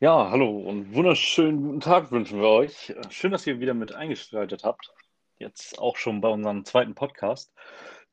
Ja, 0.00 0.30
hallo 0.30 0.60
und 0.60 0.94
wunderschönen 0.94 1.60
guten 1.60 1.80
Tag 1.80 2.12
wünschen 2.12 2.40
wir 2.40 2.46
euch. 2.46 2.94
Schön, 3.10 3.32
dass 3.32 3.48
ihr 3.48 3.58
wieder 3.58 3.74
mit 3.74 3.92
eingeschaltet 3.92 4.62
habt. 4.62 4.94
Jetzt 5.38 5.76
auch 5.80 5.96
schon 5.96 6.20
bei 6.20 6.28
unserem 6.28 6.64
zweiten 6.64 6.94
Podcast 6.94 7.52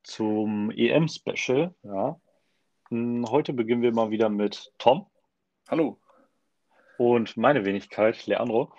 zum 0.01 0.71
EM-Special. 0.71 1.75
Ja. 1.83 2.19
Hm, 2.89 3.27
Heute 3.29 3.53
beginnen 3.53 3.83
wir 3.83 3.93
mal 3.93 4.09
wieder 4.09 4.29
mit 4.29 4.73
Tom 4.79 5.05
Hallo. 5.69 5.99
und 6.97 7.37
meine 7.37 7.65
Wenigkeit, 7.65 8.25
Leandro. 8.25 8.73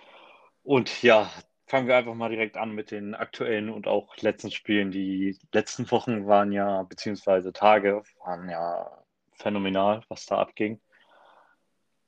Und 0.64 1.00
ja, 1.04 1.30
fangen 1.68 1.86
wir 1.86 1.96
einfach 1.96 2.14
mal 2.14 2.30
direkt 2.30 2.56
an 2.56 2.72
mit 2.72 2.90
den 2.90 3.14
aktuellen 3.14 3.70
und 3.70 3.86
auch 3.86 4.16
letzten 4.16 4.50
Spielen. 4.50 4.90
Die 4.90 5.38
letzten 5.52 5.88
Wochen 5.92 6.26
waren 6.26 6.50
ja, 6.50 6.82
beziehungsweise 6.82 7.52
Tage, 7.52 8.02
waren 8.24 8.50
ja 8.50 8.90
phänomenal, 9.34 10.02
was 10.08 10.26
da 10.26 10.38
abging. 10.38 10.80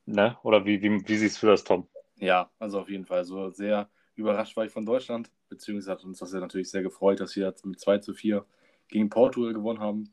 Ne? 0.09 0.39
Oder 0.43 0.65
wie, 0.65 0.81
wie, 0.81 1.07
wie 1.07 1.17
siehst 1.17 1.43
du 1.43 1.47
das, 1.49 1.65
Tom? 1.65 1.87
Ja, 2.17 2.51
also 2.59 2.81
auf 2.81 2.89
jeden 2.89 3.05
Fall. 3.05 3.25
So 3.25 3.51
sehr 3.51 3.91
überrascht 4.15 4.57
war 4.57 4.65
ich 4.65 4.73
von 4.73 4.87
Deutschland, 4.87 5.31
beziehungsweise 5.51 5.93
hat 5.93 6.05
uns 6.05 6.19
das 6.19 6.33
ja 6.33 6.41
natürlich 6.41 6.71
sehr 6.71 6.83
gefreut, 6.83 7.21
dass 7.21 7.37
wir 7.37 7.47
jetzt 7.47 7.67
mit 7.67 7.79
2 7.79 7.99
zu 7.99 8.15
4 8.15 8.45
gegen 8.89 9.11
Portugal 9.11 9.53
gewonnen 9.53 9.81
haben. 9.81 10.11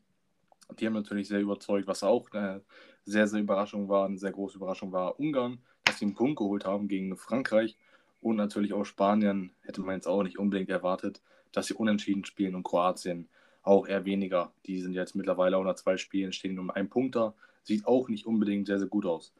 Die 0.78 0.86
haben 0.86 0.92
natürlich 0.92 1.28
sehr 1.28 1.40
überzeugt, 1.40 1.86
was 1.86 2.02
auch 2.02 2.30
eine 2.32 2.62
sehr, 3.06 3.26
sehr 3.26 3.40
Überraschung 3.40 3.88
war, 3.88 4.04
eine 4.04 4.18
sehr 4.18 4.32
große 4.32 4.58
Überraschung 4.58 4.92
war 4.92 5.18
Ungarn, 5.18 5.60
dass 5.84 5.98
sie 5.98 6.04
einen 6.04 6.14
Punkt 6.14 6.36
geholt 6.36 6.66
haben 6.66 6.88
gegen 6.88 7.16
Frankreich 7.16 7.78
und 8.20 8.36
natürlich 8.36 8.74
auch 8.74 8.84
Spanien, 8.84 9.54
hätte 9.62 9.80
man 9.80 9.94
jetzt 9.94 10.08
auch 10.08 10.22
nicht 10.22 10.38
unbedingt 10.38 10.68
erwartet, 10.68 11.22
dass 11.52 11.68
sie 11.68 11.74
unentschieden 11.74 12.26
spielen 12.26 12.54
und 12.54 12.64
Kroatien 12.64 13.28
auch 13.62 13.88
eher 13.88 14.04
weniger. 14.04 14.52
Die 14.66 14.78
sind 14.82 14.92
jetzt 14.92 15.14
mittlerweile 15.14 15.62
nach 15.64 15.76
zwei 15.76 15.96
Spielen, 15.96 16.32
stehen 16.32 16.58
um 16.58 16.70
einen 16.70 16.90
Punkt 16.90 17.16
da, 17.16 17.34
sieht 17.62 17.86
auch 17.86 18.10
nicht 18.10 18.26
unbedingt 18.26 18.66
sehr, 18.66 18.78
sehr 18.78 18.88
gut 18.88 19.06
aus. 19.06 19.32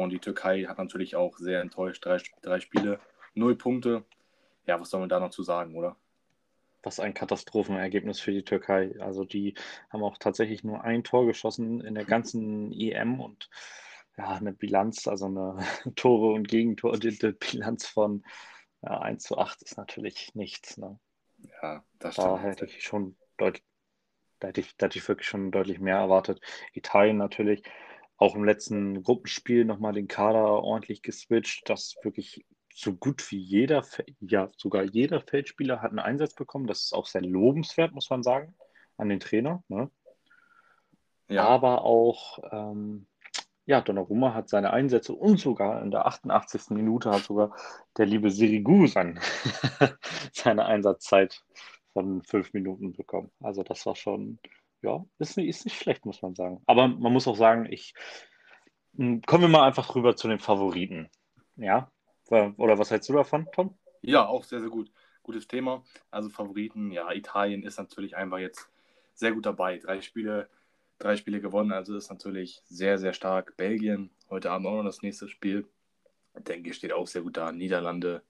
Und 0.00 0.10
die 0.10 0.18
Türkei 0.20 0.64
hat 0.64 0.78
natürlich 0.78 1.16
auch 1.16 1.36
sehr 1.36 1.60
enttäuscht, 1.60 2.04
drei, 2.06 2.16
drei 2.40 2.60
Spiele, 2.60 2.98
null 3.34 3.56
Punkte. 3.56 4.04
Ja, 4.66 4.80
was 4.80 4.88
soll 4.90 5.00
man 5.00 5.08
da 5.10 5.20
noch 5.20 5.30
zu 5.30 5.42
sagen, 5.42 5.74
oder? 5.76 5.96
Was 6.82 6.98
ein 6.98 7.12
Katastrophenergebnis 7.12 8.18
für 8.18 8.32
die 8.32 8.44
Türkei. 8.44 8.94
Also 9.00 9.24
die 9.24 9.54
haben 9.90 10.02
auch 10.02 10.16
tatsächlich 10.16 10.64
nur 10.64 10.82
ein 10.82 11.04
Tor 11.04 11.26
geschossen 11.26 11.80
in 11.82 11.94
der 11.94 12.06
ganzen 12.06 12.72
EM 12.72 13.20
und 13.20 13.50
ja, 14.16 14.30
eine 14.30 14.52
Bilanz, 14.52 15.06
also 15.06 15.26
eine 15.26 15.58
Tore- 15.94 16.32
und 16.32 16.48
Gegentore-Bilanz 16.48 17.86
von 17.86 18.24
ja, 18.82 18.98
1 18.98 19.22
zu 19.22 19.36
8 19.36 19.62
ist 19.62 19.76
natürlich 19.76 20.34
nichts. 20.34 20.78
Ne? 20.78 20.98
Ja, 21.62 21.84
das 21.98 22.16
Da 22.16 22.38
stimmt. 22.38 22.42
hätte 22.42 22.64
ich 22.64 22.82
schon 22.82 23.16
deutlich, 23.36 23.62
da 24.40 24.48
hätte 24.48 24.62
ich, 24.62 24.74
da 24.76 24.86
hätte 24.86 24.98
ich 24.98 25.06
wirklich 25.06 25.28
schon 25.28 25.50
deutlich 25.50 25.80
mehr 25.80 25.98
erwartet. 25.98 26.40
Italien 26.72 27.18
natürlich 27.18 27.62
auch 28.22 28.36
im 28.36 28.44
letzten 28.44 29.02
Gruppenspiel 29.02 29.64
nochmal 29.64 29.92
den 29.92 30.06
Kader 30.06 30.62
ordentlich 30.62 31.02
geswitcht, 31.02 31.68
dass 31.68 31.96
wirklich 32.04 32.46
so 32.72 32.94
gut 32.94 33.28
wie 33.32 33.38
jeder, 33.38 33.84
ja, 34.20 34.48
sogar 34.56 34.84
jeder 34.84 35.20
Feldspieler 35.20 35.82
hat 35.82 35.90
einen 35.90 35.98
Einsatz 35.98 36.34
bekommen. 36.34 36.68
Das 36.68 36.84
ist 36.84 36.92
auch 36.92 37.06
sehr 37.06 37.22
lobenswert, 37.22 37.92
muss 37.92 38.10
man 38.10 38.22
sagen, 38.22 38.54
an 38.96 39.08
den 39.08 39.18
Trainer. 39.18 39.64
Ne? 39.66 39.90
Ja, 41.28 41.48
Aber 41.48 41.84
auch, 41.84 42.38
ähm, 42.52 43.08
ja, 43.66 43.80
Donnarumma 43.80 44.34
hat 44.34 44.48
seine 44.48 44.72
Einsätze 44.72 45.14
und 45.14 45.40
sogar 45.40 45.82
in 45.82 45.90
der 45.90 46.06
88. 46.06 46.70
Minute 46.70 47.10
hat 47.10 47.24
sogar 47.24 47.56
der 47.98 48.06
liebe 48.06 48.30
Sirigu 48.30 48.86
sein, 48.86 49.18
seine 50.32 50.66
Einsatzzeit 50.66 51.42
von 51.92 52.22
fünf 52.22 52.52
Minuten 52.52 52.92
bekommen. 52.92 53.32
Also 53.40 53.64
das 53.64 53.84
war 53.84 53.96
schon, 53.96 54.38
ja, 54.82 55.04
ist 55.18 55.36
nicht, 55.36 55.48
ist 55.48 55.64
nicht 55.64 55.78
schlecht, 55.78 56.04
muss 56.06 56.22
man 56.22 56.34
sagen. 56.34 56.62
Aber 56.66 56.88
man 56.88 57.12
muss 57.12 57.28
auch 57.28 57.36
sagen, 57.36 57.66
ich, 57.70 57.94
mh, 58.94 59.20
kommen 59.26 59.42
wir 59.44 59.48
mal 59.48 59.66
einfach 59.66 59.94
rüber 59.94 60.16
zu 60.16 60.28
den 60.28 60.38
Favoriten. 60.38 61.10
Ja, 61.56 61.90
oder 62.30 62.78
was 62.78 62.90
hältst 62.90 63.08
du 63.10 63.12
davon, 63.14 63.50
Tom? 63.52 63.78
ja, 64.02 64.26
auch 64.26 64.44
sehr, 64.44 64.60
sehr 64.60 64.70
gut. 64.70 64.90
Gutes 65.22 65.46
Thema. 65.46 65.84
Also 66.10 66.28
Favoriten, 66.28 66.90
ja, 66.90 67.12
Italien 67.12 67.62
ist 67.62 67.78
natürlich 67.78 68.16
einfach 68.16 68.38
jetzt 68.38 68.68
sehr 69.14 69.32
gut 69.32 69.46
dabei. 69.46 69.78
Drei 69.78 70.00
Spiele, 70.00 70.48
drei 70.98 71.16
Spiele 71.16 71.40
gewonnen, 71.40 71.72
also 71.72 71.96
ist 71.96 72.10
natürlich 72.10 72.60
sehr, 72.64 72.98
sehr 72.98 73.12
stark. 73.12 73.56
Belgien, 73.56 74.10
heute 74.30 74.50
Abend 74.50 74.66
auch 74.66 74.76
noch 74.78 74.84
das 74.84 75.02
nächste 75.02 75.28
Spiel. 75.28 75.66
Denke 76.36 76.70
ich, 76.70 76.76
steht 76.76 76.92
auch 76.92 77.06
sehr 77.08 77.22
gut 77.22 77.36
da. 77.38 77.52
Niederlande, 77.52 78.22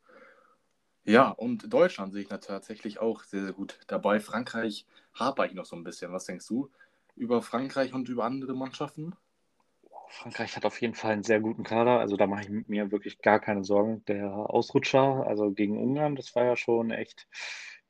Ja, 1.05 1.31
und 1.31 1.73
Deutschland 1.73 2.13
sehe 2.13 2.23
ich 2.23 2.29
tatsächlich 2.29 2.99
auch 3.01 3.23
sehr, 3.25 3.43
sehr 3.45 3.53
gut 3.53 3.79
dabei. 3.89 4.19
Frankreich 4.21 4.87
hapere 5.15 5.47
ich 5.47 5.55
noch 5.55 5.65
so 5.65 5.77
ein 5.77 5.85
bisschen. 5.85 6.13
Was 6.13 6.25
denkst 6.25 6.47
du 6.47 6.71
über 7.17 7.43
Frankreich 7.43 7.93
und 7.93 8.09
über 8.09 8.25
andere 8.25 8.55
Mannschaften? 8.55 9.15
Frankreich 10.09 10.57
hat 10.57 10.67
auf 10.67 10.81
jeden 10.81 10.95
Fall 10.95 11.13
einen 11.13 11.23
sehr 11.23 11.41
guten 11.41 11.65
Kader, 11.65 11.99
also 11.99 12.17
da 12.17 12.27
mache 12.27 12.43
ich 12.43 12.69
mir 12.69 12.93
wirklich 12.93 13.23
gar 13.23 13.41
keine 13.41 13.65
Sorgen. 13.65 14.05
Der 14.05 14.31
Ausrutscher, 14.31 15.27
also 15.27 15.53
gegen 15.53 15.79
Ungarn, 15.79 16.17
das 16.17 16.35
war 16.35 16.45
ja 16.45 16.57
schon 16.57 16.91
echt, 16.91 17.27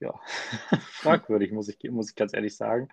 ja, 0.02 0.20
fragwürdig, 0.80 1.52
muss 1.52 1.68
ich, 1.68 1.78
muss 1.90 2.10
ich 2.10 2.16
ganz 2.16 2.34
ehrlich 2.34 2.56
sagen. 2.56 2.88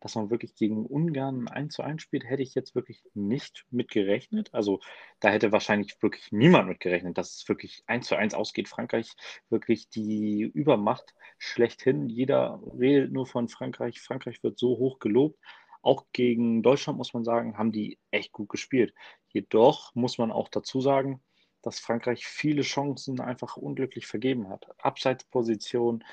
Dass 0.00 0.14
man 0.14 0.30
wirklich 0.30 0.54
gegen 0.54 0.86
Ungarn 0.86 1.46
1 1.46 1.74
zu 1.74 1.82
1 1.82 2.00
spielt, 2.00 2.24
hätte 2.24 2.42
ich 2.42 2.54
jetzt 2.54 2.74
wirklich 2.74 3.02
nicht 3.12 3.66
mit 3.70 3.90
gerechnet. 3.90 4.48
Also 4.52 4.80
da 5.20 5.28
hätte 5.28 5.52
wahrscheinlich 5.52 5.96
wirklich 6.00 6.32
niemand 6.32 6.68
mit 6.68 6.80
gerechnet, 6.80 7.18
dass 7.18 7.36
es 7.36 7.48
wirklich 7.48 7.84
1 7.86 8.06
zu 8.06 8.16
1 8.16 8.34
ausgeht. 8.34 8.68
Frankreich 8.68 9.12
wirklich 9.50 9.90
die 9.90 10.40
Übermacht 10.42 11.14
schlechthin. 11.38 12.08
Jeder 12.08 12.60
redet 12.78 13.12
nur 13.12 13.26
von 13.26 13.48
Frankreich. 13.48 14.00
Frankreich 14.00 14.42
wird 14.42 14.58
so 14.58 14.78
hoch 14.78 14.98
gelobt. 14.98 15.38
Auch 15.82 16.06
gegen 16.12 16.62
Deutschland 16.62 16.96
muss 16.96 17.12
man 17.12 17.24
sagen, 17.24 17.58
haben 17.58 17.72
die 17.72 17.98
echt 18.10 18.32
gut 18.32 18.48
gespielt. 18.48 18.94
Jedoch 19.28 19.94
muss 19.94 20.16
man 20.16 20.32
auch 20.32 20.48
dazu 20.48 20.80
sagen, 20.80 21.22
dass 21.60 21.80
Frankreich 21.80 22.26
viele 22.26 22.62
Chancen 22.62 23.20
einfach 23.20 23.56
unglücklich 23.56 24.06
vergeben 24.06 24.48
hat. 24.48 24.66
Abseitsposition, 24.78 26.04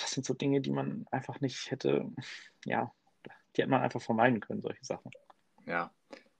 das 0.00 0.12
sind 0.12 0.24
so 0.24 0.34
Dinge, 0.34 0.60
die 0.60 0.70
man 0.70 1.06
einfach 1.10 1.40
nicht 1.40 1.70
hätte, 1.70 2.10
ja, 2.64 2.92
die 3.56 3.62
hätte 3.62 3.70
man 3.70 3.82
einfach 3.82 4.00
vermeiden 4.00 4.40
können, 4.40 4.62
solche 4.62 4.84
Sachen. 4.84 5.10
Ja, 5.66 5.90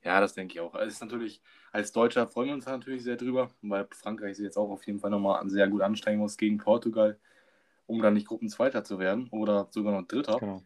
ja, 0.02 0.20
das 0.20 0.34
denke 0.34 0.54
ich 0.54 0.60
auch. 0.60 0.74
Es 0.74 0.94
ist 0.94 1.00
natürlich, 1.00 1.40
als 1.72 1.92
Deutscher 1.92 2.26
freuen 2.26 2.48
wir 2.48 2.54
uns 2.54 2.66
natürlich 2.66 3.02
sehr 3.02 3.16
drüber, 3.16 3.50
weil 3.62 3.88
Frankreich 3.90 4.36
sich 4.36 4.44
jetzt 4.44 4.58
auch 4.58 4.70
auf 4.70 4.86
jeden 4.86 5.00
Fall 5.00 5.10
nochmal 5.10 5.48
sehr 5.48 5.66
gut 5.68 5.80
anstrengen 5.80 6.18
muss 6.18 6.36
gegen 6.36 6.58
Portugal, 6.58 7.18
um 7.86 8.02
dann 8.02 8.14
nicht 8.14 8.26
Gruppenzweiter 8.26 8.84
zu 8.84 8.98
werden 8.98 9.28
oder 9.30 9.68
sogar 9.70 9.98
noch 9.98 10.06
Dritter. 10.06 10.38
Genau. 10.38 10.62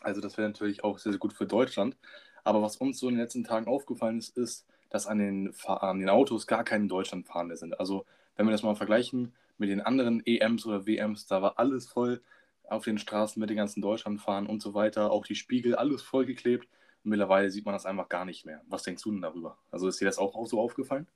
Also 0.00 0.20
das 0.20 0.38
wäre 0.38 0.48
natürlich 0.48 0.84
auch 0.84 0.98
sehr, 0.98 1.12
sehr 1.12 1.18
gut 1.18 1.34
für 1.34 1.46
Deutschland. 1.46 1.96
Aber 2.44 2.62
was 2.62 2.76
uns 2.76 2.98
so 2.98 3.08
in 3.08 3.14
den 3.14 3.20
letzten 3.20 3.44
Tagen 3.44 3.66
aufgefallen 3.66 4.18
ist, 4.18 4.36
ist, 4.38 4.66
dass 4.88 5.06
an 5.06 5.18
den, 5.18 5.54
an 5.66 5.98
den 5.98 6.08
Autos 6.08 6.46
gar 6.46 6.64
keine 6.64 6.86
Deutschlandfahne 6.86 7.56
sind. 7.56 7.78
Also 7.78 8.06
wenn 8.36 8.46
wir 8.46 8.52
das 8.52 8.62
mal 8.62 8.74
vergleichen 8.74 9.34
mit 9.58 9.70
den 9.70 9.80
anderen 9.80 10.24
EMs 10.24 10.66
oder 10.66 10.86
WMs, 10.86 11.26
da 11.26 11.42
war 11.42 11.58
alles 11.58 11.88
voll 11.88 12.22
auf 12.68 12.84
den 12.84 12.98
Straßen 12.98 13.40
mit 13.40 13.50
den 13.50 13.56
ganzen 13.56 13.80
Deutschlandfahnen 13.80 14.48
und 14.48 14.62
so 14.62 14.74
weiter. 14.74 15.10
Auch 15.10 15.24
die 15.26 15.34
Spiegel, 15.34 15.74
alles 15.74 16.02
vollgeklebt. 16.02 16.68
Und 17.04 17.10
mittlerweile 17.10 17.50
sieht 17.50 17.64
man 17.64 17.74
das 17.74 17.86
einfach 17.86 18.08
gar 18.08 18.24
nicht 18.24 18.44
mehr. 18.44 18.60
Was 18.68 18.82
denkst 18.82 19.02
du 19.02 19.10
denn 19.10 19.22
darüber? 19.22 19.58
Also 19.70 19.88
ist 19.88 20.00
dir 20.00 20.04
das 20.04 20.18
auch, 20.18 20.34
auch 20.34 20.46
so 20.46 20.60
aufgefallen? 20.60 21.06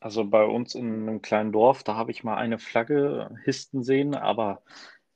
Also 0.00 0.24
bei 0.24 0.44
uns 0.44 0.74
in 0.74 1.08
einem 1.08 1.22
kleinen 1.22 1.52
Dorf, 1.52 1.82
da 1.82 1.96
habe 1.96 2.10
ich 2.10 2.22
mal 2.22 2.36
eine 2.36 2.58
Flagge 2.58 3.36
histen 3.44 3.82
sehen, 3.82 4.14
aber 4.14 4.62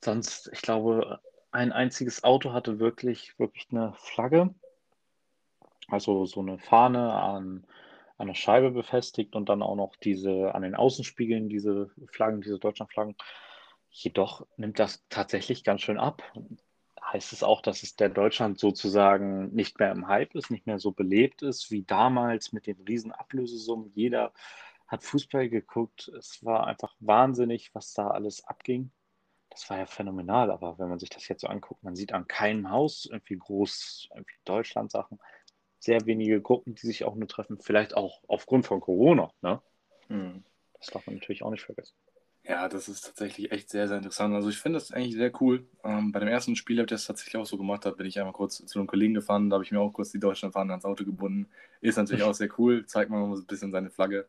sonst, 0.05 0.51
ich 0.53 0.63
glaube, 0.63 1.21
ein 1.53 1.71
einziges 1.71 2.25
Auto 2.25 2.53
hatte 2.53 2.81
wirklich, 2.81 3.39
wirklich 3.39 3.69
eine 3.71 3.93
Flagge. 3.97 4.55
Also 5.89 6.25
so 6.25 6.41
eine 6.41 6.59
Fahne 6.59 7.13
an, 7.13 7.65
an 8.23 8.29
der 8.29 8.35
Scheibe 8.35 8.71
befestigt 8.71 9.35
und 9.35 9.49
dann 9.49 9.63
auch 9.63 9.75
noch 9.75 9.97
diese 9.97 10.55
an 10.55 10.63
den 10.63 10.77
Außenspiegeln, 10.77 11.49
diese 11.49 11.91
Flaggen, 12.13 12.41
diese 12.41 12.61
Deutschlandflaggen. 12.61 13.17
Jedoch 13.91 14.47
nimmt 14.57 14.79
das 14.79 15.05
tatsächlich 15.09 15.65
ganz 15.65 15.83
schön 15.83 15.99
ab. 15.99 16.23
Heißt 17.13 17.33
es 17.33 17.43
auch, 17.43 17.61
dass 17.61 17.83
es 17.83 17.97
der 17.97 18.09
Deutschland 18.11 18.61
sozusagen 18.61 19.53
nicht 19.53 19.81
mehr 19.81 19.91
im 19.91 20.07
Hype 20.07 20.37
ist, 20.37 20.53
nicht 20.53 20.69
mehr 20.69 20.79
so 20.79 20.93
belebt 20.93 21.43
ist 21.43 21.73
wie 21.73 21.83
damals 21.83 22.53
mit 22.53 22.69
den 22.69 22.81
riesen 22.83 23.11
Ablösesummen. 23.11 23.91
Jeder 23.93 24.33
hat 24.87 25.03
Fußball 25.03 25.49
geguckt. 25.49 26.07
Es 26.17 26.45
war 26.45 26.69
einfach 26.69 26.95
wahnsinnig, 27.01 27.75
was 27.75 27.93
da 27.93 28.07
alles 28.07 28.45
abging. 28.45 28.93
Das 29.51 29.69
war 29.69 29.79
ja 29.79 29.87
phänomenal, 29.87 30.53
aber 30.53 30.79
wenn 30.79 30.89
man 30.89 31.01
sich 31.01 31.11
das 31.11 31.27
jetzt 31.27 31.41
so 31.41 31.49
anguckt, 31.49 31.83
man 31.83 31.97
sieht 31.97 32.13
an 32.13 32.29
keinem 32.29 32.71
Haus 32.71 33.05
irgendwie 33.11 33.37
groß 33.37 34.11
irgendwie 34.15 34.39
Deutschland-Sachen 34.45 35.19
sehr 35.83 36.07
wenige 36.07 36.41
Gruppen, 36.41 36.75
die 36.77 36.87
sich 36.87 37.05
auch 37.05 37.17
nur 37.17 37.29
treffen, 37.29 37.59
vielleicht 37.59 37.97
auch 37.97 38.21
aufgrund 38.29 38.67
von 38.67 38.81
Corona. 38.81 39.33
Ne? 39.43 39.61
Hm. 40.07 40.45
Das 40.79 40.89
darf 40.89 41.07
man 41.07 41.17
natürlich 41.17 41.43
auch 41.43 41.51
nicht 41.51 41.65
vergessen. 41.65 41.95
Ja, 42.45 42.69
das 42.69 42.89
ist 42.89 43.03
tatsächlich 43.03 43.53
echt 43.53 43.71
sehr, 43.71 43.87
sehr 43.89 43.97
interessant. 43.97 44.35
Also 44.35 44.49
ich 44.49 44.59
finde 44.59 44.79
das 44.79 44.93
eigentlich 44.93 45.15
sehr 45.15 45.33
cool. 45.41 45.67
Ähm, 45.85 46.13
bei 46.13 46.21
dem 46.21 46.29
ersten 46.29 46.57
Spiel 46.57 46.79
habe 46.79 46.87
ich 46.87 46.91
das 46.91 47.07
tatsächlich 47.07 47.37
auch 47.37 47.47
so 47.47 47.57
gemacht. 47.57 47.85
Da 47.85 47.91
bin 47.91 48.07
ich 48.07 48.19
einmal 48.19 48.33
kurz 48.33 48.65
zu 48.65 48.79
einem 48.79 48.89
Kollegen 48.89 49.15
gefahren, 49.15 49.51
da 49.51 49.55
habe 49.55 49.65
ich 49.65 49.73
mir 49.73 49.81
auch 49.81 49.93
kurz 49.93 50.11
die 50.11 50.19
Deutschlandfahne 50.21 50.73
ans 50.73 50.85
Auto 50.85 51.05
gebunden. 51.05 51.49
Ist 51.81 51.97
natürlich 51.97 52.23
auch 52.25 52.35
sehr 52.35 52.49
cool, 52.59 52.87
zeigt 52.87 53.11
man 53.11 53.29
mal 53.29 53.37
so 53.37 53.43
ein 53.43 53.47
bisschen 53.47 53.73
seine 53.73 53.91
Flagge. 53.91 54.27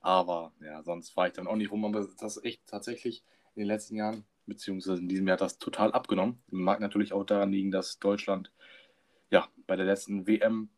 Aber 0.00 0.52
ja, 0.60 0.82
sonst 0.82 1.10
fahre 1.10 1.28
ich 1.28 1.34
dann 1.34 1.46
auch 1.46 1.56
nicht 1.56 1.70
rum. 1.70 1.84
Aber 1.84 2.00
das 2.00 2.36
ist 2.36 2.44
echt 2.44 2.66
tatsächlich 2.66 3.22
in 3.54 3.60
den 3.60 3.68
letzten 3.68 3.96
Jahren, 3.96 4.24
beziehungsweise 4.46 5.00
in 5.00 5.08
diesem 5.08 5.28
Jahr, 5.28 5.36
das 5.36 5.58
total 5.58 5.92
abgenommen. 5.92 6.42
Mag 6.50 6.80
natürlich 6.80 7.12
auch 7.12 7.24
daran 7.24 7.52
liegen, 7.52 7.70
dass 7.70 7.98
Deutschland 8.00 8.52
ja 9.32 9.48
bei 9.66 9.74
der 9.74 9.86
letzten 9.86 10.26
WM 10.26 10.68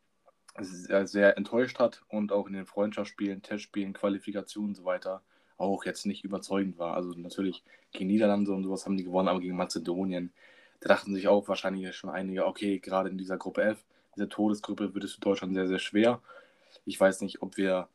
sehr, 0.57 1.05
sehr 1.05 1.37
enttäuscht 1.37 1.79
hat 1.79 2.03
und 2.07 2.31
auch 2.31 2.47
in 2.47 2.53
den 2.53 2.65
Freundschaftsspielen, 2.65 3.41
Testspielen, 3.41 3.93
Qualifikationen 3.93 4.69
und 4.69 4.75
so 4.75 4.85
weiter 4.85 5.21
auch 5.57 5.85
jetzt 5.85 6.05
nicht 6.05 6.23
überzeugend 6.23 6.77
war. 6.77 6.95
Also 6.95 7.13
natürlich 7.17 7.63
gegen 7.91 8.07
Niederlande 8.07 8.51
und 8.51 8.63
sowas 8.63 8.85
haben 8.85 8.97
die 8.97 9.03
gewonnen, 9.03 9.27
aber 9.27 9.39
gegen 9.39 9.55
Mazedonien, 9.55 10.33
da 10.79 10.89
dachten 10.89 11.13
sich 11.13 11.27
auch 11.27 11.47
wahrscheinlich 11.47 11.95
schon 11.95 12.09
einige, 12.09 12.45
okay, 12.45 12.79
gerade 12.79 13.09
in 13.09 13.17
dieser 13.17 13.37
Gruppe 13.37 13.63
F, 13.63 13.85
dieser 14.15 14.29
Todesgruppe 14.29 14.93
wird 14.93 15.03
es 15.03 15.13
für 15.13 15.21
Deutschland 15.21 15.53
sehr, 15.53 15.67
sehr 15.67 15.79
schwer. 15.79 16.21
Ich 16.85 16.99
weiß 16.99 17.21
nicht, 17.21 17.41
ob 17.41 17.57
wir 17.57 17.87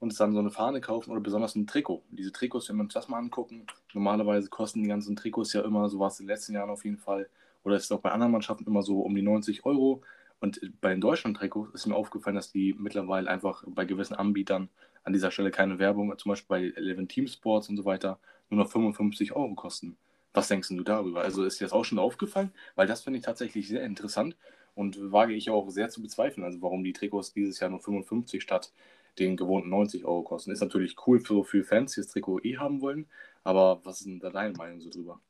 uns 0.00 0.16
dann 0.16 0.32
so 0.32 0.38
eine 0.38 0.50
Fahne 0.50 0.80
kaufen 0.80 1.10
oder 1.10 1.20
besonders 1.20 1.56
ein 1.56 1.66
Trikot. 1.66 2.02
Diese 2.10 2.32
Trikots, 2.32 2.68
wenn 2.68 2.76
wir 2.76 2.84
uns 2.84 2.94
das 2.94 3.08
mal 3.08 3.18
angucken, 3.18 3.66
normalerweise 3.92 4.48
kosten 4.48 4.82
die 4.82 4.88
ganzen 4.88 5.16
Trikots 5.16 5.52
ja 5.52 5.62
immer, 5.62 5.88
so 5.88 5.98
war 5.98 6.08
es 6.08 6.20
in 6.20 6.26
den 6.26 6.34
letzten 6.34 6.54
Jahren 6.54 6.70
auf 6.70 6.84
jeden 6.84 6.98
Fall, 6.98 7.28
oder 7.64 7.76
ist 7.76 7.84
es 7.84 7.92
auch 7.92 8.00
bei 8.00 8.10
anderen 8.10 8.32
Mannschaften 8.32 8.66
immer 8.66 8.82
so 8.82 9.00
um 9.00 9.14
die 9.14 9.22
90 9.22 9.64
Euro. 9.64 10.02
Und 10.40 10.60
bei 10.80 10.90
den 10.90 11.00
Deutschland-Trikots 11.00 11.74
ist 11.74 11.86
mir 11.86 11.96
aufgefallen, 11.96 12.36
dass 12.36 12.52
die 12.52 12.74
mittlerweile 12.78 13.28
einfach 13.28 13.64
bei 13.66 13.84
gewissen 13.84 14.14
Anbietern 14.14 14.68
an 15.02 15.12
dieser 15.12 15.30
Stelle 15.30 15.50
keine 15.50 15.78
Werbung, 15.78 16.16
zum 16.18 16.30
Beispiel 16.30 16.48
bei 16.48 16.78
Eleven 16.78 17.08
Team 17.08 17.26
Sports 17.26 17.68
und 17.68 17.76
so 17.76 17.84
weiter, 17.84 18.20
nur 18.50 18.62
noch 18.62 18.70
55 18.70 19.32
Euro 19.32 19.54
kosten. 19.54 19.96
Was 20.32 20.48
denkst 20.48 20.68
du 20.68 20.82
darüber? 20.82 21.22
Also 21.22 21.44
ist 21.44 21.60
dir 21.60 21.64
das 21.64 21.72
auch 21.72 21.84
schon 21.84 21.98
aufgefallen? 21.98 22.52
Weil 22.76 22.86
das 22.86 23.02
finde 23.02 23.18
ich 23.18 23.24
tatsächlich 23.24 23.68
sehr 23.68 23.82
interessant 23.82 24.36
und 24.74 25.10
wage 25.10 25.32
ich 25.32 25.50
auch 25.50 25.68
sehr 25.70 25.88
zu 25.88 26.00
bezweifeln, 26.02 26.44
also 26.44 26.62
warum 26.62 26.84
die 26.84 26.92
Trikots 26.92 27.32
dieses 27.32 27.58
Jahr 27.58 27.70
nur 27.70 27.80
55 27.80 28.40
statt 28.42 28.72
den 29.18 29.36
gewohnten 29.36 29.70
90 29.70 30.04
Euro 30.04 30.22
kosten. 30.22 30.52
Ist 30.52 30.60
natürlich 30.60 30.94
cool 31.06 31.18
für, 31.18 31.44
für 31.44 31.64
Fans, 31.64 31.94
die 31.94 32.00
das 32.00 32.10
Trikot 32.10 32.40
eh 32.44 32.58
haben 32.58 32.80
wollen, 32.80 33.08
aber 33.42 33.80
was 33.84 34.00
ist 34.00 34.06
denn 34.06 34.20
da 34.20 34.30
deine 34.30 34.54
Meinung 34.56 34.80
so 34.80 34.90
drüber? 34.90 35.20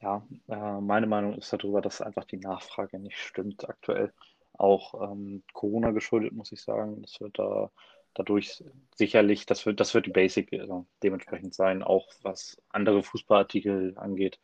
Ja, 0.00 0.26
äh, 0.48 0.80
meine 0.80 1.06
Meinung 1.06 1.34
ist 1.34 1.52
darüber, 1.52 1.80
dass 1.80 2.00
einfach 2.00 2.24
die 2.24 2.36
Nachfrage 2.38 2.98
nicht 2.98 3.18
stimmt 3.18 3.68
aktuell. 3.68 4.12
Auch 4.52 5.12
ähm, 5.12 5.42
Corona 5.52 5.90
geschuldet, 5.90 6.32
muss 6.32 6.52
ich 6.52 6.62
sagen. 6.62 7.02
Das 7.02 7.20
wird 7.20 7.38
da 7.38 7.70
dadurch 8.14 8.64
sicherlich, 8.96 9.46
das 9.46 9.64
wird, 9.66 9.80
das 9.80 9.94
wird 9.94 10.06
die 10.06 10.10
Basic 10.10 10.52
also 10.52 10.86
dementsprechend 11.02 11.54
sein, 11.54 11.82
auch 11.82 12.08
was 12.22 12.60
andere 12.70 13.02
Fußballartikel 13.02 13.96
angeht. 13.96 14.40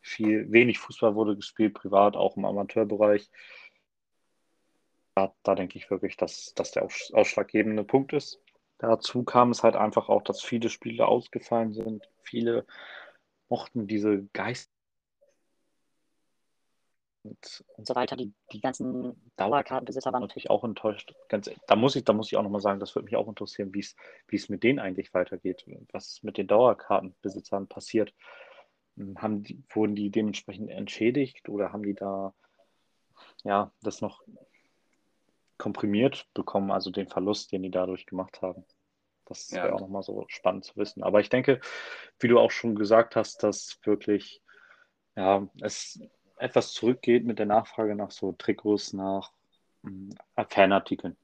Viel, 0.00 0.50
wenig 0.50 0.78
Fußball 0.78 1.14
wurde 1.14 1.36
gespielt, 1.36 1.74
privat, 1.74 2.16
auch 2.16 2.36
im 2.36 2.46
Amateurbereich. 2.46 3.30
Da, 5.14 5.34
da 5.42 5.54
denke 5.54 5.76
ich 5.76 5.90
wirklich, 5.90 6.16
dass 6.16 6.54
das 6.54 6.72
der 6.72 6.84
ausschlaggebende 6.84 7.84
Punkt 7.84 8.12
ist. 8.14 8.40
Dazu 8.78 9.24
kam 9.24 9.50
es 9.50 9.62
halt 9.62 9.76
einfach 9.76 10.08
auch, 10.08 10.22
dass 10.22 10.40
viele 10.40 10.70
Spiele 10.70 11.06
ausgefallen 11.06 11.74
sind. 11.74 12.08
Viele 12.22 12.64
mochten 13.50 13.86
diese 13.86 14.24
Geist 14.32 14.69
und, 17.22 17.64
und 17.76 17.86
so 17.86 17.94
weiter. 17.94 18.16
Die, 18.16 18.32
die 18.52 18.60
ganzen 18.60 19.20
Dauerkartenbesitzer 19.36 20.12
waren 20.12 20.22
natürlich 20.22 20.50
auch 20.50 20.64
enttäuscht. 20.64 21.14
Ganz, 21.28 21.50
da, 21.66 21.76
muss 21.76 21.96
ich, 21.96 22.04
da 22.04 22.12
muss 22.12 22.30
ich 22.30 22.36
auch 22.36 22.42
nochmal 22.42 22.60
sagen, 22.60 22.80
das 22.80 22.94
würde 22.94 23.04
mich 23.04 23.16
auch 23.16 23.28
interessieren, 23.28 23.72
wie 23.74 23.84
es 24.32 24.48
mit 24.48 24.62
denen 24.62 24.78
eigentlich 24.78 25.12
weitergeht, 25.14 25.64
was 25.92 26.22
mit 26.22 26.36
den 26.38 26.46
Dauerkartenbesitzern 26.46 27.68
passiert. 27.68 28.14
Hm, 28.96 29.20
haben 29.20 29.42
die, 29.42 29.62
wurden 29.70 29.94
die 29.94 30.10
dementsprechend 30.10 30.70
entschädigt 30.70 31.48
oder 31.48 31.72
haben 31.72 31.82
die 31.82 31.94
da 31.94 32.34
ja, 33.44 33.72
das 33.82 34.00
noch 34.00 34.22
komprimiert 35.58 36.26
bekommen, 36.34 36.70
also 36.70 36.90
den 36.90 37.08
Verlust, 37.08 37.52
den 37.52 37.62
die 37.62 37.70
dadurch 37.70 38.06
gemacht 38.06 38.42
haben? 38.42 38.64
Das 39.26 39.52
wäre 39.52 39.68
ja. 39.68 39.74
auch 39.74 39.80
nochmal 39.80 40.02
so 40.02 40.24
spannend 40.28 40.64
zu 40.64 40.76
wissen. 40.76 41.04
Aber 41.04 41.20
ich 41.20 41.28
denke, 41.28 41.60
wie 42.18 42.28
du 42.28 42.38
auch 42.40 42.50
schon 42.50 42.74
gesagt 42.74 43.14
hast, 43.14 43.42
dass 43.42 43.78
wirklich, 43.84 44.42
ja, 45.14 45.48
es 45.60 46.00
etwas 46.40 46.72
zurückgeht 46.72 47.24
mit 47.24 47.38
der 47.38 47.46
Nachfrage 47.46 47.94
nach 47.94 48.10
so 48.10 48.32
Trikots, 48.32 48.92
nach 48.92 49.32
äh, 49.84 50.44
Fanartikeln. 50.48 51.16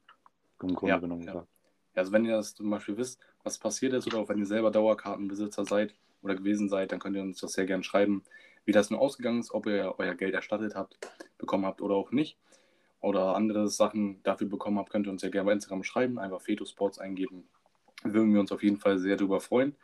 Im 0.61 0.75
Grunde 0.75 0.93
ja, 0.93 0.99
genommen. 0.99 1.23
Ja. 1.23 1.45
Also 1.95 2.11
wenn 2.11 2.25
ihr 2.25 2.35
das 2.35 2.55
zum 2.55 2.69
Beispiel 2.69 2.97
wisst, 2.97 3.19
was 3.43 3.57
passiert 3.57 3.93
ist, 3.93 4.07
oder 4.07 4.19
auch 4.19 4.29
wenn 4.29 4.39
ihr 4.39 4.45
selber 4.45 4.71
Dauerkartenbesitzer 4.71 5.65
seid 5.65 5.95
oder 6.21 6.35
gewesen 6.35 6.69
seid, 6.69 6.91
dann 6.91 6.99
könnt 6.99 7.15
ihr 7.15 7.21
uns 7.21 7.39
das 7.39 7.53
sehr 7.53 7.65
gerne 7.65 7.83
schreiben, 7.83 8.23
wie 8.65 8.71
das 8.71 8.89
nun 8.89 8.99
ausgegangen 8.99 9.39
ist, 9.39 9.51
ob 9.51 9.65
ihr 9.67 9.95
euer 9.97 10.15
Geld 10.15 10.33
erstattet 10.33 10.75
habt, 10.75 10.97
bekommen 11.37 11.65
habt 11.65 11.81
oder 11.81 11.95
auch 11.95 12.11
nicht. 12.11 12.37
Oder 12.99 13.35
andere 13.35 13.67
Sachen 13.67 14.21
dafür 14.23 14.47
bekommen 14.47 14.79
habt, 14.79 14.89
könnt 14.89 15.07
ihr 15.07 15.11
uns 15.11 15.21
ja 15.21 15.29
gerne 15.29 15.45
bei 15.45 15.53
Instagram 15.53 15.83
schreiben, 15.83 16.19
einfach 16.19 16.41
Feto 16.41 16.65
Sports 16.65 16.99
eingeben. 16.99 17.47
Würden 18.03 18.33
wir 18.33 18.39
uns 18.39 18.51
auf 18.51 18.63
jeden 18.63 18.77
Fall 18.77 18.97
sehr 18.97 19.15
darüber 19.15 19.39
freuen. 19.39 19.75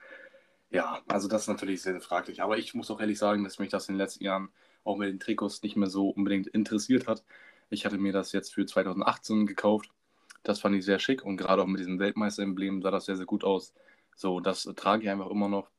Ja, 0.70 1.02
also 1.08 1.28
das 1.28 1.44
ist 1.44 1.48
natürlich 1.48 1.82
sehr, 1.82 1.94
sehr 1.94 2.02
fraglich. 2.02 2.42
Aber 2.42 2.58
ich 2.58 2.74
muss 2.74 2.90
auch 2.90 3.00
ehrlich 3.00 3.20
sagen, 3.20 3.44
dass 3.44 3.60
mich 3.60 3.70
das 3.70 3.88
in 3.88 3.94
den 3.94 4.00
letzten 4.00 4.24
Jahren 4.24 4.50
auch 4.84 4.98
mit 4.98 5.10
den 5.10 5.20
Trikots 5.20 5.62
nicht 5.64 5.76
mehr 5.76 5.90
so 5.90 6.10
unbedingt 6.10 6.48
interessiert 6.48 7.08
hat. 7.08 7.24
Ich 7.70 7.86
hatte 7.86 7.98
mir 7.98 8.14
das 8.14 8.32
jetzt 8.32 8.54
für 8.54 8.66
2018 8.66 9.46
gekauft. 9.46 9.90
Das 10.44 10.60
fand 10.60 10.76
ich 10.76 10.86
sehr 10.86 11.00
schick 11.00 11.24
und 11.24 11.38
gerade 11.38 11.62
auch 11.62 11.68
mit 11.68 11.80
diesem 11.80 12.00
Weltmeister-Emblem 12.00 12.82
sah 12.82 12.92
das 12.92 13.06
sehr, 13.06 13.16
sehr 13.16 13.26
gut 13.26 13.44
aus. 13.44 13.74
So, 14.16 14.40
das 14.40 14.64
trage 14.76 15.04
ich 15.04 15.10
einfach 15.10 15.30
immer 15.30 15.48
noch. 15.48 15.70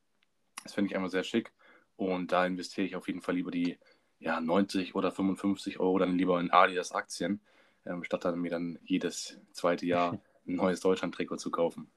Das 0.62 0.74
finde 0.74 0.90
ich 0.90 0.96
einfach 0.96 1.10
sehr 1.10 1.24
schick 1.24 1.52
und 1.96 2.32
da 2.32 2.46
investiere 2.46 2.86
ich 2.86 2.96
auf 2.96 3.06
jeden 3.06 3.20
Fall 3.20 3.34
lieber 3.34 3.50
die 3.50 3.78
ja, 4.18 4.40
90 4.40 4.94
oder 4.94 5.12
55 5.12 5.80
Euro 5.80 5.98
dann 5.98 6.16
lieber 6.16 6.40
in 6.40 6.50
Adidas-Aktien, 6.50 7.40
ähm, 7.84 8.04
statt 8.04 8.24
dann 8.24 8.40
mir 8.40 8.50
dann 8.50 8.78
jedes 8.82 9.38
zweite 9.52 9.86
Jahr 9.86 10.18
ein 10.46 10.56
neues 10.56 10.80
Deutschland-Trikot 10.80 11.36
zu 11.36 11.50
kaufen. 11.50 11.90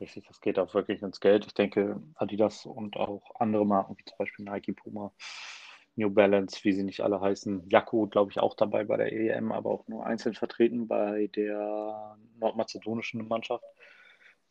Richtig, 0.00 0.26
das 0.28 0.40
geht 0.40 0.58
auch 0.58 0.74
wirklich 0.74 1.02
ins 1.02 1.20
Geld. 1.20 1.46
Ich 1.46 1.54
denke, 1.54 2.00
Adidas 2.14 2.66
und 2.66 2.96
auch 2.96 3.22
andere 3.38 3.66
Marken, 3.66 3.96
wie 3.98 4.04
zum 4.04 4.18
Beispiel 4.18 4.44
Nike, 4.44 4.72
Puma, 4.72 5.12
New 5.96 6.10
Balance, 6.10 6.62
wie 6.62 6.72
sie 6.72 6.84
nicht 6.84 7.00
alle 7.00 7.20
heißen, 7.20 7.68
Jakko, 7.68 8.06
glaube 8.06 8.30
ich, 8.30 8.38
auch 8.38 8.54
dabei 8.54 8.84
bei 8.84 8.96
der 8.96 9.12
EM, 9.12 9.50
aber 9.50 9.70
auch 9.70 9.88
nur 9.88 10.06
einzeln 10.06 10.34
vertreten 10.34 10.86
bei 10.86 11.28
der 11.34 12.16
nordmazedonischen 12.38 13.26
Mannschaft. 13.26 13.64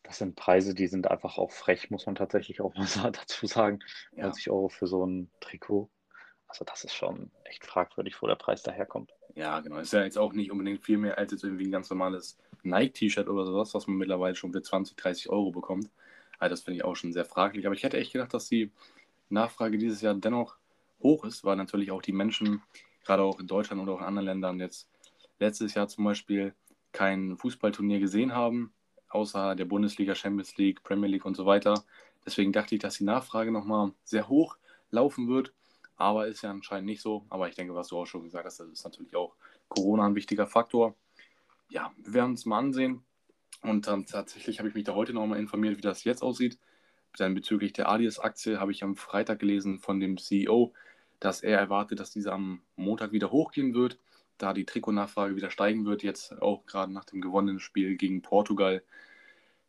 Das 0.04 0.18
sind 0.18 0.36
Preise, 0.36 0.74
die 0.74 0.88
sind 0.88 1.08
einfach 1.10 1.38
auch 1.38 1.52
frech, 1.52 1.90
muss 1.90 2.06
man 2.06 2.16
tatsächlich 2.16 2.62
auch 2.62 2.76
mal 2.76 2.86
dazu 3.12 3.46
sagen. 3.46 3.80
90 4.12 4.46
ja. 4.46 4.52
Euro 4.52 4.70
für 4.70 4.88
so 4.88 5.06
ein 5.06 5.32
Trikot. 5.40 5.90
Also 6.48 6.66
das 6.66 6.84
ist 6.84 6.94
schon 6.94 7.32
echt 7.44 7.66
fragwürdig, 7.66 8.22
wo 8.22 8.28
der 8.28 8.36
Preis 8.36 8.64
daherkommt. 8.64 9.14
Ja, 9.36 9.60
genau. 9.60 9.78
Ist 9.78 9.94
ja 9.94 10.04
jetzt 10.04 10.18
auch 10.18 10.34
nicht 10.34 10.52
unbedingt 10.52 10.84
viel 10.84 10.98
mehr 10.98 11.18
als 11.18 11.32
jetzt 11.32 11.44
irgendwie 11.44 11.66
ein 11.66 11.72
ganz 11.72 11.90
normales 11.90 12.38
Nike-T-Shirt 12.64 13.28
oder 13.28 13.46
sowas, 13.46 13.74
was 13.74 13.88
man 13.88 13.98
mittlerweile 13.98 14.36
schon 14.36 14.54
für 14.54 14.62
20, 14.62 14.96
30 14.96 15.30
Euro 15.30 15.52
bekommt. 15.52 15.90
Also 16.40 16.54
das 16.54 16.62
finde 16.62 16.78
ich 16.78 16.86
auch 16.86 16.96
schon 16.96 17.14
sehr 17.14 17.26
fraglich. 17.26 17.66
Aber 17.66 17.76
ich 17.76 17.84
hätte 17.84 17.98
echt 17.98 18.14
gedacht, 18.14 18.34
dass 18.34 18.48
die 18.48 18.72
Nachfrage 19.30 19.78
dieses 19.78 20.02
Jahr 20.02 20.14
dennoch 20.16 20.56
hoch 21.02 21.26
ist, 21.26 21.44
weil 21.44 21.56
natürlich 21.56 21.92
auch 21.92 22.02
die 22.02 22.14
Menschen, 22.14 22.62
gerade 23.06 23.24
auch 23.24 23.40
in 23.40 23.48
Deutschland 23.48 23.82
oder 23.82 23.94
auch 23.94 24.00
in 24.00 24.06
anderen 24.06 24.26
Ländern, 24.26 24.60
jetzt 24.60 24.90
letztes 25.40 25.74
Jahr 25.74 25.88
zum 25.88 26.06
Beispiel 26.06 26.54
kein 26.92 27.38
Fußballturnier 27.38 28.00
gesehen 28.00 28.34
haben, 28.34 28.74
außer 29.10 29.56
der 29.56 29.66
Bundesliga, 29.66 30.16
Champions 30.16 30.58
League, 30.58 30.84
Premier 30.84 31.10
League 31.10 31.26
und 31.26 31.36
so 31.36 31.46
weiter. 31.46 31.84
Deswegen 32.26 32.52
dachte 32.52 32.76
ich, 32.76 32.82
dass 32.82 32.98
die 32.98 33.04
Nachfrage 33.04 33.52
nochmal 33.52 33.92
sehr 34.04 34.28
hoch 34.28 34.58
laufen 34.90 35.28
wird. 35.28 35.54
Aber 35.98 36.28
ist 36.28 36.44
ja 36.44 36.52
anscheinend 36.52 36.86
nicht 36.86 37.02
so. 37.02 37.26
Aber 37.30 37.50
ich 37.50 37.56
denke, 37.56 37.76
was 37.76 37.90
du 37.90 37.98
auch 37.98 38.06
schon 38.06 38.24
gesagt 38.24 38.46
hast, 38.46 38.60
das 38.60 38.70
ist 38.70 38.84
natürlich 38.84 39.16
auch 39.16 39.36
Corona 39.68 40.06
ein 40.06 40.16
wichtiger 40.16 40.48
Faktor. 40.48 40.96
Ja, 41.70 41.92
wir 41.98 42.14
werden 42.14 42.32
uns 42.32 42.46
mal 42.46 42.60
ansehen. 42.60 43.04
Und 43.62 43.88
ähm, 43.88 44.06
tatsächlich 44.06 44.60
habe 44.60 44.70
ich 44.70 44.76
mich 44.76 44.84
da 44.84 44.94
heute 44.94 45.14
nochmal 45.14 45.40
informiert, 45.40 45.78
wie 45.78 45.82
das 45.82 46.04
jetzt 46.04 46.22
aussieht. 46.22 46.60
Dann 47.18 47.34
bezüglich 47.34 47.74
der 47.74 47.90
Alias-Aktie 47.90 48.60
habe 48.60 48.72
ich 48.72 48.84
am 48.84 48.96
Freitag 48.96 49.40
gelesen 49.40 49.80
von 49.80 50.00
dem 50.00 50.18
CEO, 50.18 50.74
dass 51.20 51.42
er 51.42 51.58
erwartet, 51.58 52.00
dass 52.00 52.12
diese 52.12 52.32
am 52.32 52.62
Montag 52.76 53.12
wieder 53.12 53.32
hochgehen 53.32 53.74
wird, 53.74 54.00
da 54.38 54.54
die 54.54 54.66
Trikotnachfrage 54.66 55.36
wieder 55.36 55.50
steigen 55.50 55.86
wird, 55.86 56.04
jetzt 56.04 56.40
auch 56.42 56.66
gerade 56.68 56.94
nach 56.94 57.06
dem 57.06 57.22
gewonnenen 57.22 57.60
Spiel 57.60 57.96
gegen 57.98 58.22
Portugal 58.22 58.84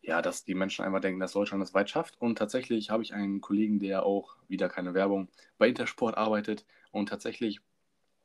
ja, 0.08 0.22
dass 0.22 0.42
die 0.42 0.54
Menschen 0.54 0.86
einfach 0.86 1.00
denken, 1.00 1.20
dass 1.20 1.32
Deutschland 1.32 1.62
das 1.62 1.74
weit 1.74 1.90
schafft. 1.90 2.18
Und 2.18 2.38
tatsächlich 2.38 2.88
habe 2.88 3.02
ich 3.02 3.12
einen 3.12 3.42
Kollegen, 3.42 3.78
der 3.78 4.04
auch, 4.04 4.36
wieder 4.48 4.70
keine 4.70 4.94
Werbung, 4.94 5.28
bei 5.58 5.68
Intersport 5.68 6.16
arbeitet. 6.16 6.64
Und 6.90 7.10
tatsächlich 7.10 7.60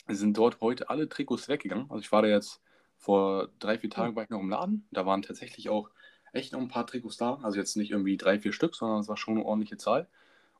sind 0.08 0.38
dort 0.38 0.62
heute 0.62 0.90
alle 0.90 1.10
Trikots 1.10 1.50
weggegangen. 1.50 1.92
Also 1.92 2.00
ich 2.00 2.12
war 2.14 2.22
da 2.22 2.30
jetzt 2.30 2.62
vor 2.96 3.50
drei, 3.60 3.78
vier 3.78 3.90
Tagen 3.90 4.16
war 4.16 4.24
ich 4.24 4.30
noch 4.30 4.40
im 4.40 4.50
Laden. 4.50 4.88
Da 4.92 5.06
waren 5.06 5.24
tatsächlich 5.24 5.68
auch 5.68 5.90
echt 6.32 6.54
noch 6.54 6.62
ein 6.62 6.70
paar 6.70 6.88
Trikots 6.88 7.18
da. 7.18 7.40
Also 7.44 7.60
jetzt 7.60 7.76
nicht 7.76 7.92
irgendwie 7.92 8.16
drei, 8.16 8.40
vier 8.40 8.54
Stück, 8.54 8.76
sondern 8.76 9.02
es 9.02 9.10
war 9.10 9.18
schon 9.18 9.36
eine 9.36 9.46
ordentliche 9.46 9.76
Zahl. 9.76 10.08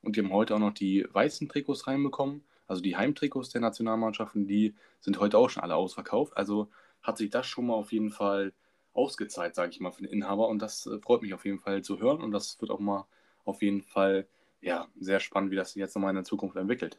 Und 0.02 0.18
die 0.18 0.22
haben 0.22 0.34
heute 0.34 0.56
auch 0.56 0.60
noch 0.60 0.74
die 0.74 1.08
weißen 1.10 1.48
Trikots 1.48 1.88
reinbekommen. 1.88 2.44
Also 2.68 2.82
die 2.82 2.98
Heimtrikots 2.98 3.50
der 3.50 3.62
Nationalmannschaften, 3.62 4.46
die 4.46 4.76
sind 5.00 5.22
heute 5.22 5.38
auch 5.38 5.50
schon 5.50 5.64
alle 5.64 5.76
ausverkauft. 5.76 6.36
Also 6.36 6.70
hat 7.02 7.18
sich 7.18 7.30
das 7.30 7.48
schon 7.48 7.68
mal 7.68 7.76
auf 7.76 7.94
jeden 7.94 8.12
Fall 8.12 8.52
ausgezahlt, 8.94 9.56
sage 9.56 9.72
ich 9.72 9.80
mal, 9.80 9.92
für 9.92 10.04
den 10.04 10.12
Inhaber. 10.12 10.48
Und 10.48 10.62
das 10.62 10.86
äh, 10.86 11.00
freut 11.00 11.22
mich 11.22 11.34
auf 11.34 11.46
jeden 11.46 11.60
Fall 11.60 11.82
zu 11.82 12.00
hören. 12.00 12.22
Und 12.22 12.32
das 12.32 12.60
wird 12.62 12.72
auch 12.72 12.80
mal 12.80 13.06
auf 13.46 13.62
jeden 13.62 13.82
Fall 13.82 14.28
ja, 14.62 14.88
sehr 15.00 15.20
spannend, 15.20 15.52
wie 15.52 15.56
das 15.56 15.74
sich 15.74 15.80
jetzt 15.80 15.96
nochmal 15.96 16.12
in 16.12 16.16
der 16.16 16.24
Zukunft 16.24 16.56
entwickelt. 16.56 16.98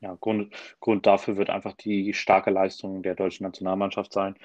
Ja, 0.00 0.16
Grund, 0.20 0.54
Grund 0.80 1.06
dafür 1.06 1.36
wird 1.36 1.50
einfach 1.50 1.74
die 1.74 2.14
starke 2.14 2.50
Leistung 2.50 3.02
der 3.02 3.14
deutschen 3.14 3.44
Nationalmannschaft 3.44 4.12
sein. 4.12 4.36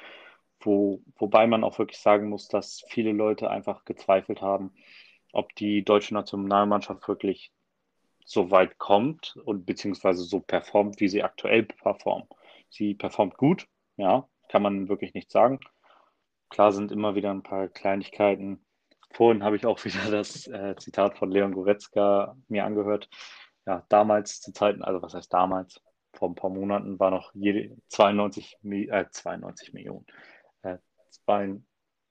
Wo, 0.59 1.01
wobei 1.17 1.47
man 1.47 1.63
auch 1.63 1.77
wirklich 1.79 1.99
sagen 1.99 2.29
muss, 2.29 2.47
dass 2.47 2.83
viele 2.87 3.11
Leute 3.11 3.49
einfach 3.49 3.85
gezweifelt 3.85 4.41
haben, 4.41 4.73
ob 5.33 5.53
die 5.55 5.83
deutsche 5.83 6.13
Nationalmannschaft 6.13 7.07
wirklich 7.07 7.51
so 8.25 8.51
weit 8.51 8.77
kommt 8.79 9.37
und 9.45 9.65
beziehungsweise 9.65 10.23
so 10.23 10.39
performt, 10.39 10.99
wie 10.99 11.07
sie 11.07 11.23
aktuell 11.23 11.63
performt. 11.63 12.27
Sie 12.69 12.95
performt 12.95 13.37
gut, 13.37 13.67
ja, 13.97 14.27
kann 14.49 14.63
man 14.63 14.89
wirklich 14.89 15.13
nicht 15.13 15.31
sagen. 15.31 15.59
Klar 16.55 16.71
sind 16.71 16.93
immer 16.93 17.15
wieder 17.15 17.31
ein 17.31 17.43
paar 17.43 17.67
Kleinigkeiten. 17.67 18.65
Vorhin 19.11 19.43
habe 19.43 19.57
ich 19.57 19.65
auch 19.65 19.77
wieder 19.83 20.09
das 20.09 20.47
äh, 20.47 20.73
Zitat 20.77 21.17
von 21.17 21.29
Leon 21.29 21.51
Goretzka 21.51 22.37
mir 22.47 22.63
angehört. 22.63 23.09
Ja, 23.65 23.83
damals 23.89 24.39
zu 24.39 24.53
Zeiten, 24.53 24.81
also 24.81 25.01
was 25.01 25.13
heißt 25.13 25.33
damals? 25.33 25.81
Vor 26.13 26.29
ein 26.29 26.35
paar 26.35 26.49
Monaten 26.49 26.97
war 26.97 27.11
noch 27.11 27.33
jede 27.33 27.75
92, 27.89 28.57
äh, 28.63 29.03
92 29.11 29.73
Millionen. 29.73 30.05
Äh, 30.61 30.77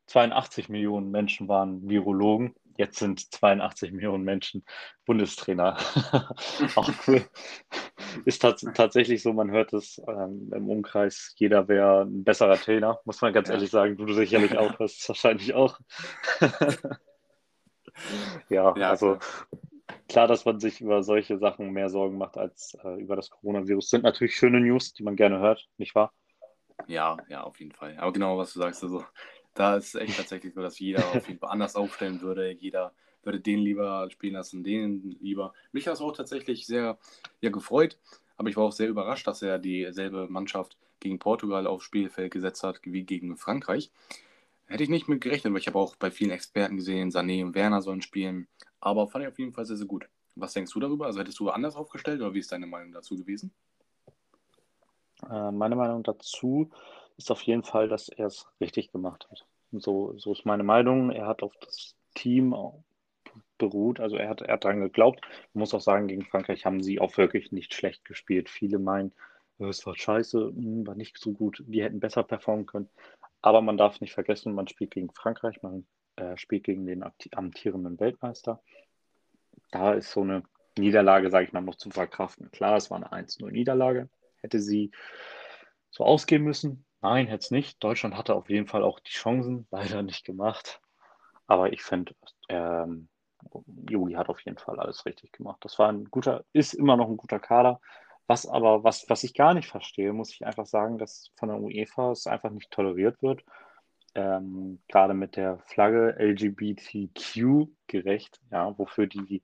82 0.08 0.68
Millionen 0.68 1.10
Menschen 1.10 1.48
waren 1.48 1.88
Virologen. 1.88 2.54
Jetzt 2.76 2.98
sind 2.98 3.32
82 3.32 3.92
Millionen 3.92 4.24
Menschen 4.24 4.62
Bundestrainer. 5.06 5.78
auch 6.76 6.92
cool. 7.06 7.24
Ist 8.24 8.42
tats 8.42 8.64
tatsächlich 8.74 9.22
so, 9.22 9.32
man 9.32 9.50
hört 9.50 9.72
es 9.72 10.00
ähm, 10.06 10.50
im 10.54 10.68
Umkreis, 10.68 11.34
jeder 11.36 11.68
wäre 11.68 12.02
ein 12.02 12.24
besserer 12.24 12.56
Trainer, 12.56 13.00
muss 13.04 13.20
man 13.20 13.32
ganz 13.32 13.48
ja. 13.48 13.54
ehrlich 13.54 13.70
sagen. 13.70 13.96
Du 13.96 14.12
sicherlich 14.12 14.56
auch, 14.58 14.74
das 14.76 15.08
wahrscheinlich 15.08 15.54
auch. 15.54 15.78
ja, 18.48 18.74
ja, 18.76 18.90
also 18.90 19.18
klar, 20.08 20.26
dass 20.26 20.44
man 20.44 20.60
sich 20.60 20.80
über 20.80 21.02
solche 21.02 21.38
Sachen 21.38 21.70
mehr 21.70 21.88
Sorgen 21.88 22.18
macht 22.18 22.36
als 22.36 22.76
äh, 22.84 23.00
über 23.00 23.16
das 23.16 23.30
Coronavirus. 23.30 23.90
Sind 23.90 24.04
natürlich 24.04 24.36
schöne 24.36 24.60
News, 24.60 24.92
die 24.92 25.02
man 25.02 25.16
gerne 25.16 25.38
hört, 25.38 25.68
nicht 25.76 25.94
wahr? 25.94 26.12
Ja, 26.86 27.16
ja, 27.28 27.42
auf 27.42 27.58
jeden 27.60 27.72
Fall. 27.72 27.96
Aber 27.98 28.12
genau, 28.12 28.36
was 28.38 28.52
du 28.52 28.60
sagst, 28.60 28.82
also 28.82 29.04
da 29.54 29.76
ist 29.76 29.94
es 29.94 30.00
echt 30.00 30.16
tatsächlich 30.16 30.54
so, 30.54 30.60
dass 30.60 30.78
jeder 30.78 31.04
auf 31.14 31.28
jeden 31.28 31.38
Fall 31.38 31.50
anders 31.50 31.76
aufstellen 31.76 32.20
würde. 32.20 32.50
Jeder 32.50 32.92
würde 33.24 33.40
den 33.40 33.60
lieber 33.60 34.08
spielen 34.10 34.34
lassen, 34.34 34.64
den 34.64 35.16
lieber. 35.20 35.52
Mich 35.72 35.86
hat 35.86 35.94
es 35.94 36.00
auch 36.00 36.12
tatsächlich 36.12 36.66
sehr 36.66 36.98
ja, 37.40 37.50
gefreut, 37.50 37.98
aber 38.36 38.48
ich 38.48 38.56
war 38.56 38.64
auch 38.64 38.72
sehr 38.72 38.88
überrascht, 38.88 39.26
dass 39.26 39.42
er 39.42 39.58
dieselbe 39.58 40.28
Mannschaft 40.28 40.76
gegen 41.00 41.18
Portugal 41.18 41.66
aufs 41.66 41.84
Spielfeld 41.84 42.32
gesetzt 42.32 42.62
hat 42.62 42.80
wie 42.84 43.04
gegen 43.04 43.36
Frankreich. 43.36 43.90
Hätte 44.66 44.82
ich 44.82 44.88
nicht 44.88 45.08
mit 45.08 45.20
gerechnet, 45.20 45.52
weil 45.52 45.60
ich 45.60 45.66
habe 45.66 45.78
auch 45.78 45.96
bei 45.96 46.10
vielen 46.10 46.30
Experten 46.30 46.76
gesehen, 46.76 47.10
Sané 47.10 47.44
und 47.44 47.54
Werner 47.54 47.82
sollen 47.82 48.00
spielen. 48.00 48.48
Aber 48.80 49.08
fand 49.08 49.24
ich 49.24 49.30
auf 49.30 49.38
jeden 49.38 49.52
Fall 49.52 49.66
sehr, 49.66 49.76
sehr 49.76 49.86
gut. 49.86 50.06
Was 50.36 50.54
denkst 50.54 50.72
du 50.72 50.80
darüber? 50.80 51.06
Also 51.06 51.20
hättest 51.20 51.38
du 51.38 51.50
anders 51.50 51.76
aufgestellt 51.76 52.20
oder 52.20 52.34
wie 52.34 52.40
ist 52.40 52.50
deine 52.50 52.66
Meinung 52.66 52.92
dazu 52.92 53.16
gewesen? 53.16 53.52
Äh, 55.30 55.52
meine 55.52 55.76
Meinung 55.76 56.02
dazu 56.02 56.70
ist 57.16 57.30
auf 57.30 57.42
jeden 57.42 57.62
Fall, 57.62 57.88
dass 57.88 58.08
er 58.08 58.26
es 58.26 58.46
richtig 58.60 58.90
gemacht 58.90 59.28
hat. 59.30 59.46
So, 59.72 60.16
so 60.18 60.32
ist 60.32 60.46
meine 60.46 60.64
Meinung. 60.64 61.10
Er 61.10 61.26
hat 61.26 61.42
auf 61.42 61.52
das 61.60 61.94
Team 62.14 62.54
beruht. 63.70 64.00
Also 64.00 64.16
er 64.16 64.28
hat, 64.28 64.42
er 64.42 64.54
hat 64.54 64.64
daran 64.64 64.80
geglaubt. 64.80 65.20
Man 65.52 65.60
muss 65.60 65.74
auch 65.74 65.80
sagen, 65.80 66.08
gegen 66.08 66.24
Frankreich 66.24 66.64
haben 66.64 66.82
sie 66.82 67.00
auch 67.00 67.16
wirklich 67.16 67.52
nicht 67.52 67.74
schlecht 67.74 68.04
gespielt. 68.04 68.48
Viele 68.48 68.78
meinen, 68.78 69.12
es 69.58 69.86
war 69.86 69.96
scheiße, 69.96 70.52
hm, 70.54 70.86
war 70.86 70.94
nicht 70.94 71.18
so 71.18 71.32
gut, 71.32 71.62
die 71.66 71.82
hätten 71.82 72.00
besser 72.00 72.22
performen 72.22 72.66
können. 72.66 72.88
Aber 73.42 73.60
man 73.60 73.76
darf 73.76 74.00
nicht 74.00 74.14
vergessen, 74.14 74.54
man 74.54 74.68
spielt 74.68 74.92
gegen 74.92 75.10
Frankreich, 75.12 75.62
man 75.62 75.86
äh, 76.16 76.36
spielt 76.36 76.64
gegen 76.64 76.86
den 76.86 77.04
amtierenden 77.32 78.00
Weltmeister. 78.00 78.62
Da 79.70 79.92
ist 79.92 80.10
so 80.10 80.22
eine 80.22 80.44
Niederlage, 80.78 81.30
sage 81.30 81.46
ich 81.46 81.52
mal, 81.52 81.60
noch 81.60 81.76
zu 81.76 81.90
verkraften. 81.90 82.50
Klar, 82.50 82.76
es 82.76 82.90
war 82.90 82.96
eine 82.96 83.12
1-0-Niederlage. 83.12 84.08
Hätte 84.40 84.60
sie 84.60 84.90
so 85.90 86.04
ausgehen 86.04 86.42
müssen? 86.42 86.84
Nein, 87.00 87.26
hätte 87.26 87.44
es 87.44 87.50
nicht. 87.50 87.82
Deutschland 87.82 88.16
hatte 88.16 88.34
auf 88.34 88.48
jeden 88.48 88.66
Fall 88.66 88.82
auch 88.82 88.98
die 88.98 89.12
Chancen, 89.12 89.66
leider 89.70 90.02
nicht 90.02 90.24
gemacht. 90.24 90.80
Aber 91.46 91.72
ich 91.72 91.82
finde, 91.82 92.14
ähm, 92.48 93.08
Jogi 93.88 94.14
hat 94.14 94.28
auf 94.28 94.40
jeden 94.40 94.58
Fall 94.58 94.78
alles 94.80 95.06
richtig 95.06 95.32
gemacht. 95.32 95.58
Das 95.62 95.78
war 95.78 95.90
ein 95.90 96.04
guter, 96.10 96.44
ist 96.52 96.74
immer 96.74 96.96
noch 96.96 97.08
ein 97.08 97.16
guter 97.16 97.38
Kader. 97.38 97.80
Was 98.26 98.46
aber, 98.46 98.84
was, 98.84 99.04
was 99.08 99.22
ich 99.22 99.34
gar 99.34 99.54
nicht 99.54 99.68
verstehe, 99.68 100.12
muss 100.12 100.30
ich 100.32 100.46
einfach 100.46 100.66
sagen, 100.66 100.98
dass 100.98 101.30
von 101.36 101.50
der 101.50 101.60
UEFA 101.60 102.12
es 102.12 102.26
einfach 102.26 102.50
nicht 102.50 102.70
toleriert 102.70 103.20
wird. 103.22 103.44
Ähm, 104.14 104.80
gerade 104.88 105.12
mit 105.12 105.36
der 105.36 105.58
Flagge 105.66 106.16
LGBTQ 106.18 107.68
gerecht, 107.86 108.40
ja, 108.50 108.76
wofür 108.78 109.06
die 109.06 109.42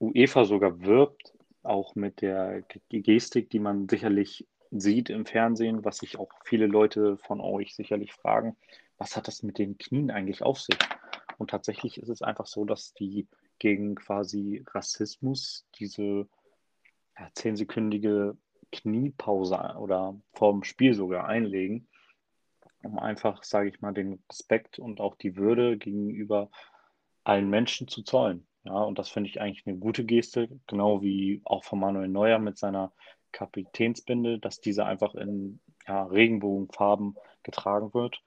UEFA 0.00 0.44
sogar 0.44 0.80
wirbt, 0.82 1.34
auch 1.62 1.94
mit 1.94 2.22
der 2.22 2.62
Gestik, 2.88 3.50
die 3.50 3.58
man 3.58 3.88
sicherlich 3.88 4.46
sieht 4.70 5.10
im 5.10 5.26
Fernsehen, 5.26 5.84
was 5.84 5.98
sich 5.98 6.18
auch 6.18 6.30
viele 6.44 6.66
Leute 6.66 7.18
von 7.18 7.40
euch 7.40 7.74
sicherlich 7.74 8.12
fragen, 8.12 8.56
was 8.98 9.16
hat 9.16 9.28
das 9.28 9.42
mit 9.42 9.58
den 9.58 9.78
Knien 9.78 10.10
eigentlich 10.10 10.42
auf 10.42 10.60
sich? 10.60 10.78
Und 11.42 11.50
tatsächlich 11.50 11.98
ist 11.98 12.08
es 12.08 12.22
einfach 12.22 12.46
so, 12.46 12.64
dass 12.64 12.94
die 12.94 13.26
gegen 13.58 13.96
quasi 13.96 14.62
Rassismus 14.68 15.66
diese 15.74 16.28
ja, 17.18 17.30
zehnsekündige 17.34 18.36
Kniepause 18.70 19.56
oder 19.76 20.14
vorm 20.34 20.62
Spiel 20.62 20.94
sogar 20.94 21.26
einlegen, 21.26 21.88
um 22.84 22.96
einfach, 22.96 23.42
sage 23.42 23.70
ich 23.70 23.80
mal, 23.80 23.92
den 23.92 24.22
Respekt 24.30 24.78
und 24.78 25.00
auch 25.00 25.16
die 25.16 25.34
Würde 25.34 25.78
gegenüber 25.78 26.48
allen 27.24 27.50
Menschen 27.50 27.88
zu 27.88 28.04
zollen. 28.04 28.46
Ja, 28.62 28.80
und 28.80 29.00
das 29.00 29.08
finde 29.08 29.28
ich 29.28 29.40
eigentlich 29.40 29.66
eine 29.66 29.78
gute 29.78 30.04
Geste, 30.04 30.48
genau 30.68 31.02
wie 31.02 31.42
auch 31.44 31.64
von 31.64 31.80
Manuel 31.80 32.06
Neuer 32.06 32.38
mit 32.38 32.56
seiner 32.56 32.92
Kapitänsbinde, 33.32 34.38
dass 34.38 34.60
diese 34.60 34.84
einfach 34.84 35.16
in 35.16 35.58
ja, 35.88 36.04
Regenbogenfarben 36.04 37.16
getragen 37.42 37.92
wird. 37.94 38.22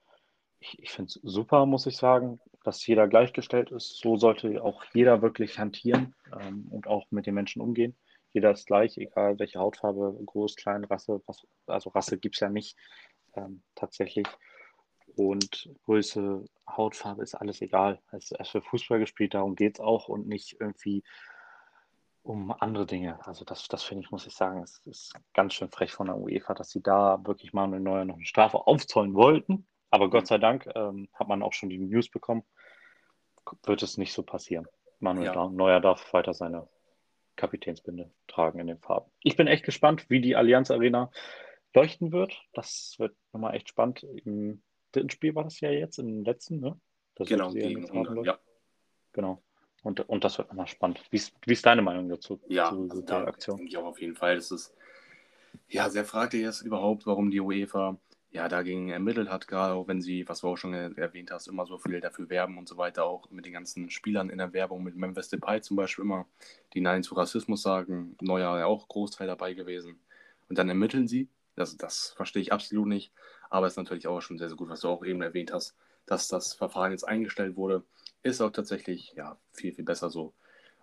Ich, 0.60 0.78
ich 0.82 0.90
finde 0.90 1.08
es 1.08 1.20
super, 1.22 1.64
muss 1.64 1.86
ich 1.86 1.96
sagen, 1.96 2.40
dass 2.66 2.84
jeder 2.84 3.06
gleichgestellt 3.06 3.70
ist. 3.70 3.98
So 3.98 4.16
sollte 4.16 4.62
auch 4.62 4.84
jeder 4.92 5.22
wirklich 5.22 5.58
hantieren 5.58 6.14
ähm, 6.40 6.66
und 6.70 6.88
auch 6.88 7.06
mit 7.10 7.26
den 7.26 7.34
Menschen 7.34 7.62
umgehen. 7.62 7.96
Jeder 8.32 8.50
ist 8.50 8.66
gleich, 8.66 8.98
egal 8.98 9.38
welche 9.38 9.60
Hautfarbe, 9.60 10.18
groß, 10.26 10.56
klein, 10.56 10.84
Rasse, 10.84 11.22
was, 11.26 11.46
also 11.66 11.90
Rasse 11.90 12.18
gibt 12.18 12.34
es 12.34 12.40
ja 12.40 12.48
nicht 12.48 12.76
ähm, 13.34 13.62
tatsächlich. 13.76 14.26
Und 15.14 15.70
Größe, 15.84 16.44
Hautfarbe 16.68 17.22
ist 17.22 17.36
alles 17.36 17.62
egal. 17.62 18.02
Es 18.10 18.32
ist 18.32 18.50
für 18.50 18.60
Fußball 18.60 18.98
gespielt, 18.98 19.34
darum 19.34 19.54
geht 19.54 19.76
es 19.76 19.80
auch 19.80 20.08
und 20.08 20.26
nicht 20.26 20.56
irgendwie 20.60 21.04
um 22.24 22.50
andere 22.50 22.84
Dinge. 22.84 23.24
Also 23.24 23.44
das, 23.44 23.68
das 23.68 23.84
finde 23.84 24.04
ich, 24.04 24.10
muss 24.10 24.26
ich 24.26 24.34
sagen, 24.34 24.60
es 24.62 24.80
ist 24.86 25.14
ganz 25.34 25.54
schön 25.54 25.70
frech 25.70 25.92
von 25.92 26.08
der 26.08 26.16
UEFA, 26.16 26.54
dass 26.54 26.70
sie 26.70 26.82
da 26.82 27.24
wirklich 27.24 27.52
mal 27.52 27.64
eine 27.64 27.78
neue 27.78 28.04
noch 28.04 28.16
eine 28.16 28.26
Strafe 28.26 28.66
aufzollen 28.66 29.14
wollten. 29.14 29.68
Aber 29.90 30.10
Gott 30.10 30.22
mhm. 30.22 30.26
sei 30.26 30.38
Dank 30.38 30.68
ähm, 30.74 31.08
hat 31.14 31.28
man 31.28 31.42
auch 31.42 31.52
schon 31.52 31.68
die 31.68 31.78
News 31.78 32.08
bekommen, 32.08 32.44
wird 33.64 33.82
es 33.82 33.98
nicht 33.98 34.12
so 34.12 34.22
passieren. 34.22 34.66
Manuel 34.98 35.26
ja. 35.26 35.48
Neuer 35.48 35.80
darf 35.80 36.12
weiter 36.12 36.34
seine 36.34 36.68
Kapitänsbinde 37.36 38.10
tragen 38.26 38.58
in 38.58 38.66
den 38.66 38.78
Farben. 38.78 39.10
Ich 39.22 39.36
bin 39.36 39.46
echt 39.46 39.64
gespannt, 39.64 40.06
wie 40.08 40.20
die 40.20 40.36
Allianz 40.36 40.70
Arena 40.70 41.10
leuchten 41.74 42.12
wird. 42.12 42.42
Das 42.54 42.94
wird 42.98 43.14
nochmal 43.32 43.54
echt 43.54 43.68
spannend. 43.68 44.02
Im 44.02 44.62
dritten 44.92 45.10
Spiel 45.10 45.34
war 45.34 45.44
das 45.44 45.60
ja 45.60 45.70
jetzt, 45.70 45.98
im 45.98 46.24
letzten, 46.24 46.60
ne? 46.60 46.80
Das 47.14 47.28
genau, 47.28 47.50
gegen 47.52 47.84
Ungarn, 47.90 48.24
ja. 48.24 48.38
Genau. 49.12 49.42
Und, 49.82 50.00
und 50.08 50.24
das 50.24 50.38
wird 50.38 50.48
nochmal 50.48 50.66
spannend. 50.66 51.00
Wie 51.10 51.16
ist, 51.16 51.34
wie 51.46 51.52
ist 51.52 51.64
deine 51.64 51.82
Meinung 51.82 52.08
dazu? 52.08 52.40
Ja, 52.48 52.70
zu, 52.70 52.88
also 52.90 53.02
der 53.02 53.28
Aktion? 53.28 53.58
denke 53.58 53.70
ich 53.70 53.76
auch 53.76 53.84
auf 53.84 54.00
jeden 54.00 54.16
Fall. 54.16 54.34
Das 54.36 54.50
ist 54.50 54.74
ja 55.68 55.88
sehr 55.88 56.04
fraglich 56.04 56.42
ist 56.42 56.62
überhaupt, 56.62 57.06
warum 57.06 57.30
die 57.30 57.40
UEFA 57.40 57.96
ja 58.30 58.48
dagegen 58.48 58.90
ermittelt 58.90 59.30
hat, 59.30 59.48
gerade 59.48 59.74
auch 59.74 59.88
wenn 59.88 60.02
sie, 60.02 60.28
was 60.28 60.40
du 60.40 60.48
auch 60.48 60.56
schon 60.56 60.74
erwähnt 60.74 61.30
hast, 61.30 61.46
immer 61.46 61.66
so 61.66 61.78
viel 61.78 62.00
dafür 62.00 62.28
werben 62.28 62.58
und 62.58 62.68
so 62.68 62.76
weiter, 62.76 63.04
auch 63.04 63.30
mit 63.30 63.46
den 63.46 63.52
ganzen 63.52 63.88
Spielern 63.90 64.30
in 64.30 64.38
der 64.38 64.52
Werbung, 64.52 64.82
mit 64.82 64.96
Memphis 64.96 65.28
Depay 65.28 65.60
zum 65.62 65.76
Beispiel 65.76 66.04
immer, 66.04 66.26
die 66.74 66.80
Nein 66.80 67.02
zu 67.02 67.14
Rassismus 67.14 67.62
sagen, 67.62 68.16
Neuer 68.20 68.58
ja 68.58 68.66
auch 68.66 68.88
Großteil 68.88 69.26
dabei 69.26 69.54
gewesen. 69.54 69.98
Und 70.48 70.58
dann 70.58 70.68
ermitteln 70.68 71.08
sie, 71.08 71.28
das, 71.54 71.76
das 71.76 72.12
verstehe 72.16 72.42
ich 72.42 72.52
absolut 72.52 72.86
nicht, 72.86 73.12
aber 73.48 73.66
es 73.66 73.74
ist 73.74 73.78
natürlich 73.78 74.06
auch 74.06 74.20
schon 74.20 74.38
sehr, 74.38 74.48
sehr 74.48 74.56
gut, 74.56 74.68
was 74.68 74.80
du 74.80 74.88
auch 74.88 75.04
eben 75.04 75.22
erwähnt 75.22 75.52
hast, 75.52 75.76
dass 76.04 76.28
das 76.28 76.52
Verfahren 76.52 76.92
jetzt 76.92 77.08
eingestellt 77.08 77.56
wurde 77.56 77.84
ist 78.26 78.40
auch 78.40 78.50
tatsächlich 78.50 79.14
ja, 79.16 79.38
viel, 79.52 79.72
viel 79.72 79.84
besser 79.84 80.10
so. 80.10 80.34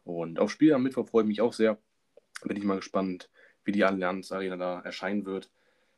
Und 0.03 0.39
auf 0.39 0.51
Spiel 0.51 0.73
am 0.73 0.83
Mittwoch 0.83 1.07
freue 1.07 1.23
ich 1.23 1.27
mich 1.27 1.41
auch 1.41 1.53
sehr. 1.53 1.77
Bin 2.43 2.57
ich 2.57 2.63
mal 2.63 2.77
gespannt, 2.77 3.29
wie 3.63 3.71
die 3.71 3.83
Allianz 3.83 4.31
Arena 4.31 4.57
da 4.57 4.79
erscheinen 4.81 5.25
wird. 5.25 5.49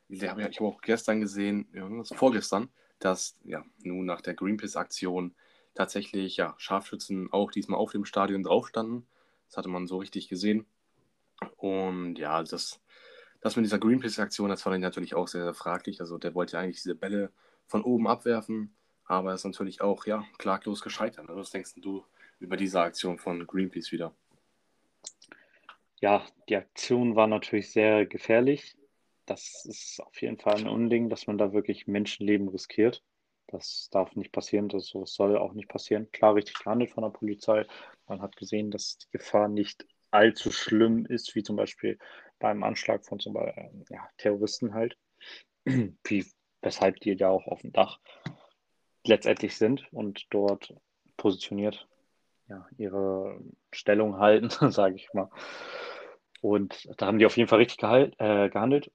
Ich 0.08 0.24
habe 0.28 0.44
hab 0.44 0.62
auch 0.62 0.82
gestern 0.82 1.22
gesehen, 1.22 1.68
ja, 1.74 1.88
vorgestern, 2.16 2.70
dass 3.00 3.38
ja 3.44 3.64
nun 3.84 4.06
nach 4.06 4.22
der 4.22 4.34
Greenpeace-Aktion 4.34 5.36
tatsächlich 5.74 6.38
ja, 6.38 6.56
Scharfschützen 6.58 7.32
auch 7.32 7.52
diesmal 7.52 7.80
auf 7.80 7.92
dem 7.92 8.06
Stadion 8.06 8.44
drauf 8.44 8.68
standen. 8.68 9.08
Das 9.48 9.58
hatte 9.58 9.70
man 9.70 9.88
so 9.88 9.98
richtig 9.98 10.30
gesehen. 10.30 10.66
Und 11.58 12.18
ja, 12.18 12.44
das, 12.44 12.82
das 13.42 13.56
mit 13.56 13.66
dieser 13.66 13.80
Greenpeace-Aktion, 13.80 14.50
das 14.50 14.62
fand 14.62 14.76
ich 14.76 14.82
natürlich 14.82 15.16
auch 15.16 15.28
sehr, 15.28 15.44
sehr 15.44 15.54
fraglich. 15.54 16.00
Also 16.00 16.18
der 16.18 16.36
wollte 16.36 16.54
ja 16.54 16.60
eigentlich 16.62 16.82
diese 16.82 16.96
Bälle 16.96 17.32
von 17.66 17.84
oben 17.84 18.08
abwerfen 18.08 18.76
aber 19.06 19.34
ist 19.34 19.46
natürlich 19.46 19.82
auch 19.82 20.06
ja, 20.06 20.26
klaglos 20.38 20.82
gescheitert. 20.82 21.28
Was 21.30 21.52
denkst 21.52 21.76
du 21.78 22.04
über 22.40 22.58
diese 22.58 22.82
Aktion 22.82 23.18
von 23.18 23.46
Greenpeace 23.46 23.92
wieder? 23.92 24.14
Ja, 26.02 26.26
die 26.50 26.58
Aktion 26.58 27.16
war 27.16 27.28
natürlich 27.28 27.72
sehr 27.72 28.06
gefährlich. 28.06 28.76
Das 29.26 29.66
ist 29.66 30.00
auf 30.02 30.22
jeden 30.22 30.38
Fall 30.38 30.58
ein 30.58 30.68
Unding, 30.68 31.10
dass 31.10 31.28
man 31.28 31.38
da 31.38 31.54
wirklich 31.54 31.88
Menschenleben 31.88 32.48
riskiert. 32.48 33.04
Das 33.48 33.90
darf 33.92 34.16
nicht 34.16 34.32
passieren, 34.32 34.70
das 34.70 34.94
soll 35.06 35.38
auch 35.38 35.54
nicht 35.54 35.70
passieren. 35.70 36.12
Klar, 36.12 36.36
richtig 36.36 36.58
gehandelt 36.60 36.92
von 36.92 37.04
der 37.04 37.12
Polizei. 37.12 37.66
Man 38.08 38.22
hat 38.22 38.36
gesehen, 38.36 38.72
dass 38.72 38.98
die 38.98 39.10
Gefahr 39.12 39.48
nicht 39.48 39.86
allzu 40.12 40.52
schlimm 40.52 41.06
ist, 41.06 41.36
wie 41.36 41.44
zum 41.44 41.56
Beispiel 41.56 41.98
beim 42.40 42.64
Anschlag 42.64 43.06
von 43.06 43.20
zum 43.20 43.34
Beispiel 43.34 43.86
ja, 43.90 44.08
Terroristen 44.18 44.74
halt. 44.74 44.98
wie, 45.66 46.26
weshalb 46.62 47.00
die 47.00 47.14
ja 47.14 47.30
auch 47.30 47.48
auf 47.48 47.62
dem 47.62 47.74
Dach 47.74 48.00
letztendlich 49.06 49.56
sind 49.56 49.92
und 49.92 50.26
dort 50.30 50.74
positioniert 51.18 51.88
ja, 52.48 52.68
ihre 52.78 53.40
Stellung 53.72 54.18
halten, 54.18 54.50
sage 54.72 54.96
ich 54.96 55.14
mal. 55.14 55.30
Und 56.42 56.88
da 56.98 57.08
haben 57.08 57.20
die 57.20 57.26
auf 57.26 57.38
jeden 57.38 57.50
Fall 57.50 57.60
richtig 57.60 57.78
gehalt, 57.78 58.16
äh, 58.20 58.50
gehandelt. 58.50 58.92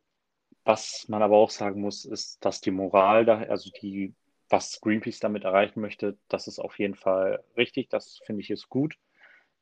Was 0.64 1.07
man 1.09 1.23
aber 1.23 1.37
auch 1.37 1.50
sagen 1.50 1.81
muss, 1.81 2.05
ist, 2.05 2.45
dass 2.45 2.61
die 2.61 2.71
Moral 2.71 3.25
da, 3.25 3.38
also 3.38 3.71
die, 3.81 4.14
was 4.49 4.81
Greenpeace 4.81 5.21
damit 5.21 5.45
erreichen 5.45 5.81
möchte, 5.81 6.19
das 6.29 6.47
ist 6.47 6.59
auf 6.59 6.79
jeden 6.79 6.95
Fall 6.95 7.43
richtig. 7.57 7.88
Das 7.88 8.21
finde 8.25 8.43
ich 8.43 8.50
ist 8.50 8.69
gut. 8.69 8.97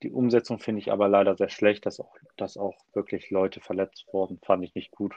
Die 0.03 0.11
Umsetzung 0.11 0.59
finde 0.59 0.81
ich 0.81 0.93
aber 0.93 1.09
leider 1.09 1.37
sehr 1.37 1.49
schlecht, 1.49 1.87
dass 1.87 2.01
auch, 2.01 2.17
dass 2.37 2.57
auch 2.57 2.77
wirklich 2.95 3.31
Leute 3.31 3.61
verletzt 3.61 4.07
wurden, 4.13 4.39
fand 4.43 4.65
ich 4.65 4.75
nicht 4.75 4.93
gut. 4.93 5.15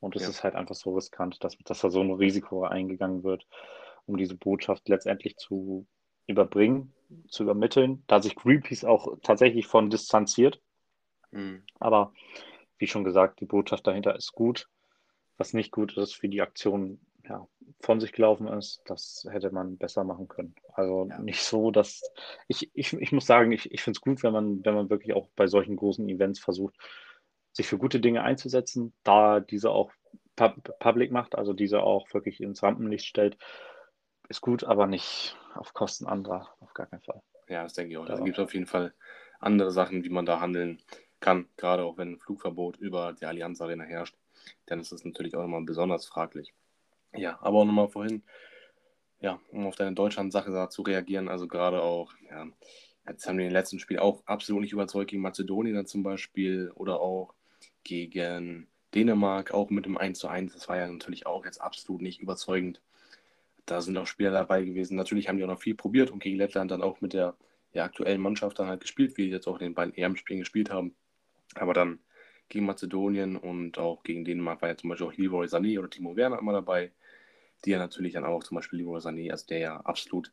Und 0.00 0.16
es 0.16 0.22
ja. 0.22 0.28
ist 0.28 0.44
halt 0.44 0.54
einfach 0.54 0.74
so 0.74 0.94
riskant, 0.94 1.42
dass, 1.44 1.56
dass 1.64 1.80
da 1.80 1.90
so 1.90 2.00
ein 2.00 2.12
Risiko 2.12 2.64
eingegangen 2.64 3.24
wird, 3.24 3.46
um 4.06 4.16
diese 4.16 4.36
Botschaft 4.36 4.88
letztendlich 4.88 5.36
zu 5.36 5.86
überbringen, 6.26 6.94
zu 7.28 7.42
übermitteln, 7.44 8.04
da 8.06 8.20
sich 8.20 8.36
Greenpeace 8.36 8.84
auch 8.84 9.18
tatsächlich 9.22 9.66
von 9.66 9.90
distanziert. 9.90 10.60
Mhm. 11.30 11.62
Aber 11.78 12.12
wie 12.78 12.86
schon 12.86 13.04
gesagt, 13.04 13.40
die 13.40 13.46
Botschaft 13.46 13.86
dahinter 13.86 14.16
ist 14.16 14.32
gut. 14.32 14.68
Was 15.38 15.52
nicht 15.52 15.72
gut 15.72 15.96
ist, 15.96 16.22
wie 16.22 16.28
die 16.28 16.42
Aktion 16.42 17.00
ja, 17.28 17.46
von 17.80 18.00
sich 18.00 18.12
gelaufen 18.12 18.48
ist, 18.48 18.82
das 18.86 19.26
hätte 19.30 19.50
man 19.50 19.76
besser 19.76 20.04
machen 20.04 20.28
können. 20.28 20.54
Also 20.72 21.06
ja. 21.08 21.18
nicht 21.18 21.42
so, 21.42 21.70
dass 21.70 22.02
ich, 22.48 22.70
ich, 22.74 22.92
ich 22.92 23.12
muss 23.12 23.26
sagen, 23.26 23.52
ich, 23.52 23.70
ich 23.72 23.82
finde 23.82 23.96
es 23.98 24.00
gut, 24.00 24.22
wenn 24.22 24.32
man, 24.32 24.64
wenn 24.64 24.74
man 24.74 24.90
wirklich 24.90 25.14
auch 25.14 25.28
bei 25.36 25.46
solchen 25.46 25.76
großen 25.76 26.08
Events 26.08 26.38
versucht, 26.38 26.76
sich 27.52 27.66
für 27.66 27.78
gute 27.78 28.00
Dinge 28.00 28.22
einzusetzen, 28.22 28.92
da 29.02 29.40
diese 29.40 29.70
auch 29.70 29.90
public 30.36 31.10
macht, 31.10 31.34
also 31.34 31.54
diese 31.54 31.82
auch 31.82 32.12
wirklich 32.12 32.40
ins 32.40 32.62
Rampenlicht 32.62 33.06
stellt, 33.06 33.38
ist 34.28 34.42
gut, 34.42 34.64
aber 34.64 34.86
nicht 34.86 35.36
auf 35.54 35.72
Kosten 35.72 36.06
anderer, 36.06 36.48
auf 36.60 36.74
gar 36.74 36.86
keinen 36.86 37.02
Fall. 37.02 37.22
Ja, 37.48 37.62
das 37.62 37.74
denke 37.74 37.92
ich 37.92 37.98
auch. 37.98 38.08
Es 38.08 38.22
gibt 38.22 38.38
auf 38.38 38.52
jeden 38.52 38.66
Fall 38.66 38.92
andere 39.38 39.70
Sachen, 39.70 40.04
wie 40.04 40.10
man 40.10 40.26
da 40.26 40.40
handeln 40.40 40.82
kann, 41.20 41.48
gerade 41.56 41.84
auch 41.84 41.96
wenn 41.96 42.12
ein 42.12 42.18
Flugverbot 42.18 42.76
über 42.76 43.14
die 43.14 43.24
Allianz 43.24 43.60
Arena 43.60 43.84
herrscht, 43.84 44.16
dann 44.66 44.80
ist 44.80 44.92
das 44.92 45.04
natürlich 45.04 45.36
auch 45.36 45.44
immer 45.44 45.60
besonders 45.62 46.06
fraglich. 46.06 46.54
Ja, 47.14 47.38
aber 47.40 47.58
auch 47.58 47.64
nochmal 47.64 47.88
vorhin, 47.88 48.22
ja, 49.20 49.40
um 49.50 49.66
auf 49.66 49.76
deine 49.76 49.94
Deutschland-Sache 49.94 50.68
zu 50.70 50.82
reagieren, 50.82 51.28
also 51.28 51.48
gerade 51.48 51.82
auch, 51.82 52.12
ja, 52.30 52.46
jetzt 53.08 53.26
haben 53.26 53.38
wir 53.38 53.46
den 53.46 53.52
letzten 53.52 53.78
Spiel 53.78 53.98
auch 53.98 54.22
absolut 54.26 54.62
nicht 54.62 54.72
überzeugt 54.72 55.10
gegen 55.10 55.22
Mazedonien 55.22 55.86
zum 55.86 56.02
Beispiel 56.02 56.70
oder 56.74 57.00
auch 57.00 57.34
gegen 57.84 58.66
Dänemark, 58.94 59.52
auch 59.52 59.70
mit 59.70 59.86
dem 59.86 59.96
1 59.96 60.18
zu 60.18 60.28
1. 60.28 60.52
Das 60.52 60.68
war 60.68 60.76
ja 60.76 60.88
natürlich 60.88 61.26
auch 61.26 61.44
jetzt 61.44 61.60
absolut 61.60 62.02
nicht 62.02 62.20
überzeugend. 62.20 62.80
Da 63.64 63.80
sind 63.80 63.96
auch 63.96 64.06
Spieler 64.06 64.30
dabei 64.30 64.62
gewesen. 64.62 64.96
Natürlich 64.96 65.28
haben 65.28 65.38
die 65.38 65.44
auch 65.44 65.48
noch 65.48 65.60
viel 65.60 65.74
probiert 65.74 66.10
und 66.10 66.20
gegen 66.20 66.36
Lettland 66.36 66.70
dann 66.70 66.82
auch 66.82 67.00
mit 67.00 67.12
der 67.12 67.36
ja, 67.72 67.84
aktuellen 67.84 68.20
Mannschaft 68.20 68.58
dann 68.58 68.68
halt 68.68 68.80
gespielt, 68.80 69.16
wie 69.16 69.24
die 69.24 69.30
jetzt 69.30 69.46
auch 69.46 69.58
in 69.60 69.66
den 69.66 69.74
beiden 69.74 69.94
EM-Spielen 69.94 70.40
gespielt 70.40 70.70
haben. 70.70 70.94
Aber 71.54 71.74
dann 71.74 72.00
gegen 72.48 72.66
Mazedonien 72.66 73.36
und 73.36 73.78
auch 73.78 74.02
gegen 74.02 74.24
Dänemark 74.24 74.62
war 74.62 74.68
ja 74.68 74.76
zum 74.76 74.90
Beispiel 74.90 75.06
auch 75.06 75.16
Leroy 75.16 75.46
Sané 75.46 75.78
oder 75.78 75.90
Timo 75.90 76.16
Werner 76.16 76.38
immer 76.38 76.52
dabei, 76.52 76.92
die 77.64 77.70
ja 77.70 77.78
natürlich 77.78 78.12
dann 78.12 78.24
auch 78.24 78.44
zum 78.44 78.56
Beispiel 78.56 78.80
Leroy 78.80 78.98
Sané, 78.98 79.30
also 79.30 79.46
der 79.46 79.58
ja 79.58 79.76
absolut 79.80 80.32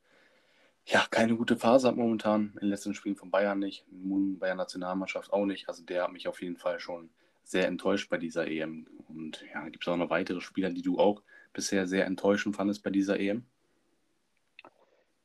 ja, 0.85 1.05
keine 1.09 1.35
gute 1.37 1.55
Phase 1.55 1.87
hat 1.87 1.95
momentan, 1.95 2.51
in 2.55 2.61
den 2.61 2.69
letzten 2.69 2.93
Spielen 2.93 3.15
von 3.15 3.31
Bayern 3.31 3.59
nicht, 3.59 3.85
Bayern 3.89 4.57
Nationalmannschaft 4.57 5.31
auch 5.31 5.45
nicht, 5.45 5.69
also 5.69 5.83
der 5.83 6.03
hat 6.03 6.11
mich 6.11 6.27
auf 6.27 6.41
jeden 6.41 6.57
Fall 6.57 6.79
schon 6.79 7.09
sehr 7.43 7.67
enttäuscht 7.67 8.09
bei 8.09 8.17
dieser 8.17 8.47
EM. 8.47 8.87
Und 9.07 9.43
ja, 9.53 9.63
gibt 9.69 9.83
es 9.83 9.87
auch 9.87 9.97
noch 9.97 10.09
weitere 10.09 10.41
Spieler, 10.41 10.69
die 10.71 10.81
du 10.81 10.99
auch 10.99 11.21
bisher 11.53 11.87
sehr 11.87 12.05
enttäuschend 12.05 12.55
fandest 12.55 12.83
bei 12.83 12.89
dieser 12.89 13.19
EM? 13.19 13.45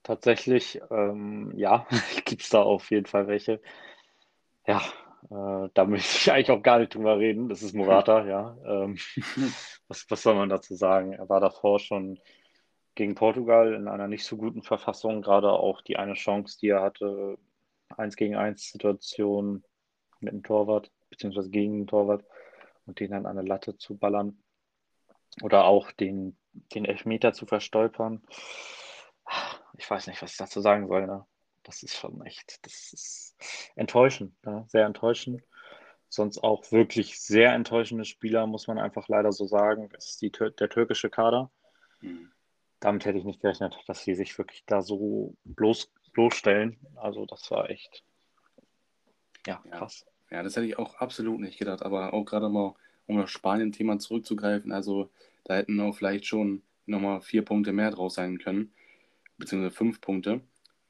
Tatsächlich, 0.02 0.80
ähm, 0.90 1.52
ja, 1.56 1.86
gibt 2.24 2.42
es 2.42 2.50
da 2.50 2.62
auf 2.62 2.90
jeden 2.90 3.06
Fall 3.06 3.26
welche. 3.26 3.60
Ja, 4.66 4.82
äh, 5.30 5.68
da 5.74 5.84
möchte 5.84 6.16
ich 6.16 6.32
eigentlich 6.32 6.50
auch 6.50 6.62
gar 6.62 6.78
nicht 6.78 6.94
drüber 6.94 7.18
reden. 7.18 7.48
Das 7.48 7.62
ist 7.62 7.74
Morata, 7.74 8.24
ja. 8.26 8.56
Ähm, 8.64 8.96
was, 9.88 10.06
was 10.08 10.22
soll 10.22 10.34
man 10.34 10.48
dazu 10.48 10.74
sagen? 10.74 11.12
Er 11.12 11.28
war 11.28 11.40
davor 11.40 11.78
schon 11.78 12.18
gegen 12.94 13.14
Portugal 13.14 13.74
in 13.74 13.88
einer 13.88 14.08
nicht 14.08 14.24
so 14.24 14.36
guten 14.36 14.62
Verfassung, 14.62 15.22
gerade 15.22 15.52
auch 15.52 15.82
die 15.82 15.96
eine 15.96 16.14
Chance, 16.14 16.58
die 16.60 16.68
er 16.68 16.82
hatte, 16.82 17.38
eins 17.96 18.16
gegen 18.16 18.34
eins 18.34 18.70
Situation 18.70 19.62
mit 20.20 20.32
dem 20.32 20.42
Torwart, 20.42 20.90
beziehungsweise 21.08 21.50
gegen 21.50 21.78
den 21.78 21.86
Torwart 21.86 22.24
und 22.86 22.98
den 22.98 23.12
dann 23.12 23.26
an 23.26 23.38
eine 23.38 23.46
Latte 23.46 23.76
zu 23.76 23.96
ballern. 23.96 24.42
Oder 25.42 25.64
auch 25.64 25.92
den, 25.92 26.36
den 26.74 26.84
Elfmeter 26.84 27.32
zu 27.32 27.46
verstolpern. 27.46 28.22
Ich 29.76 29.88
weiß 29.88 30.08
nicht, 30.08 30.20
was 30.20 30.32
ich 30.32 30.38
dazu 30.38 30.60
sagen 30.60 30.88
soll. 30.88 31.06
Ne? 31.06 31.24
Das 31.68 31.82
ist 31.82 31.96
schon 31.98 32.22
echt, 32.22 32.64
das 32.64 32.94
ist 32.94 33.36
enttäuschend, 33.76 34.32
ne? 34.46 34.64
sehr 34.68 34.86
enttäuschend. 34.86 35.42
Sonst 36.08 36.38
auch 36.38 36.72
wirklich 36.72 37.20
sehr 37.20 37.52
enttäuschende 37.52 38.06
Spieler, 38.06 38.46
muss 38.46 38.68
man 38.68 38.78
einfach 38.78 39.06
leider 39.08 39.32
so 39.32 39.44
sagen. 39.44 39.90
Das 39.92 40.08
ist 40.08 40.22
die, 40.22 40.32
der 40.32 40.70
türkische 40.70 41.10
Kader. 41.10 41.50
Mhm. 42.00 42.32
Damit 42.80 43.04
hätte 43.04 43.18
ich 43.18 43.24
nicht 43.24 43.42
gerechnet, 43.42 43.76
dass 43.86 44.02
sie 44.02 44.14
sich 44.14 44.38
wirklich 44.38 44.64
da 44.64 44.80
so 44.80 45.34
bloß, 45.44 45.92
bloßstellen. 46.14 46.78
Also 46.96 47.26
das 47.26 47.50
war 47.50 47.68
echt, 47.68 48.02
ja, 49.46 49.62
krass. 49.70 50.06
Ja. 50.30 50.38
ja, 50.38 50.42
das 50.44 50.56
hätte 50.56 50.64
ich 50.64 50.78
auch 50.78 50.94
absolut 50.94 51.38
nicht 51.38 51.58
gedacht. 51.58 51.82
Aber 51.82 52.14
auch 52.14 52.24
gerade 52.24 52.48
mal, 52.48 52.76
um 53.06 53.18
das 53.18 53.30
Spanien-Thema 53.30 53.98
zurückzugreifen, 53.98 54.72
also 54.72 55.10
da 55.44 55.56
hätten 55.56 55.78
auch 55.80 55.94
vielleicht 55.94 56.24
schon 56.24 56.62
nochmal 56.86 57.20
vier 57.20 57.44
Punkte 57.44 57.74
mehr 57.74 57.90
draus 57.90 58.14
sein 58.14 58.38
können, 58.38 58.72
beziehungsweise 59.36 59.76
fünf 59.76 60.00
Punkte 60.00 60.40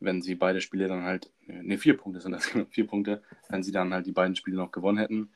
wenn 0.00 0.22
sie 0.22 0.34
beide 0.34 0.60
Spiele 0.60 0.88
dann 0.88 1.02
halt, 1.02 1.30
ne, 1.46 1.78
vier 1.78 1.96
Punkte 1.96 2.20
sind 2.20 2.32
das, 2.32 2.46
vier 2.70 2.86
Punkte, 2.86 3.22
wenn 3.48 3.62
sie 3.62 3.72
dann 3.72 3.92
halt 3.92 4.06
die 4.06 4.12
beiden 4.12 4.36
Spiele 4.36 4.56
noch 4.56 4.70
gewonnen 4.70 4.98
hätten. 4.98 5.30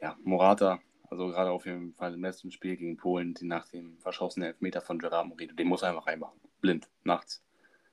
Ja, 0.00 0.16
Morata, 0.22 0.80
also 1.10 1.28
gerade 1.28 1.50
auf 1.50 1.66
jeden 1.66 1.94
Fall 1.94 2.14
im 2.14 2.22
letzten 2.22 2.50
Spiel 2.50 2.76
gegen 2.76 2.96
Polen, 2.96 3.34
die 3.34 3.46
nach 3.46 3.68
dem 3.68 3.98
verschossenen 3.98 4.48
Elfmeter 4.48 4.80
von 4.80 4.98
Gerard 4.98 5.26
Moreno, 5.26 5.54
den 5.54 5.68
muss 5.68 5.82
er 5.82 5.90
einfach 5.90 6.06
reinmachen. 6.06 6.38
Blind, 6.60 6.88
nachts. 7.04 7.42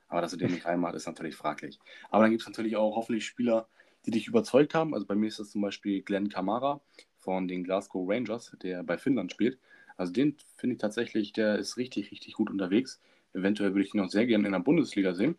Aber 0.08 0.22
dass 0.22 0.34
er 0.34 0.40
den 0.40 0.52
nicht 0.52 0.66
reinmacht, 0.66 0.96
ist 0.96 1.08
natürlich 1.08 1.36
fraglich. 1.36 1.80
Aber 2.10 2.24
dann 2.24 2.32
gibt 2.32 2.42
es 2.42 2.48
natürlich 2.48 2.76
auch 2.76 2.96
hoffentlich 2.96 3.26
Spieler, 3.26 3.68
die 4.06 4.12
dich 4.12 4.28
überzeugt 4.28 4.74
haben. 4.74 4.94
Also 4.94 5.06
bei 5.06 5.16
mir 5.16 5.28
ist 5.28 5.40
das 5.40 5.52
zum 5.52 5.62
Beispiel 5.62 6.02
Glenn 6.02 6.28
Kamara 6.28 6.82
von 7.20 7.48
den 7.48 7.64
Glasgow 7.64 8.10
Rangers, 8.10 8.56
der 8.62 8.84
bei 8.84 8.98
Finnland 8.98 9.32
spielt. 9.32 9.58
Also 9.96 10.12
den 10.12 10.36
finde 10.58 10.74
ich 10.76 10.82
tatsächlich, 10.82 11.32
der 11.32 11.60
ist 11.60 11.78
richtig, 11.78 12.12
richtig 12.12 12.34
gut 12.34 12.50
unterwegs. 12.50 13.00
Eventuell 13.34 13.74
würde 13.74 13.86
ich 13.86 13.94
ihn 13.94 14.02
auch 14.02 14.10
sehr 14.10 14.26
gerne 14.26 14.48
in 14.48 14.52
der 14.52 14.60
Bundesliga 14.60 15.14
sehen 15.14 15.38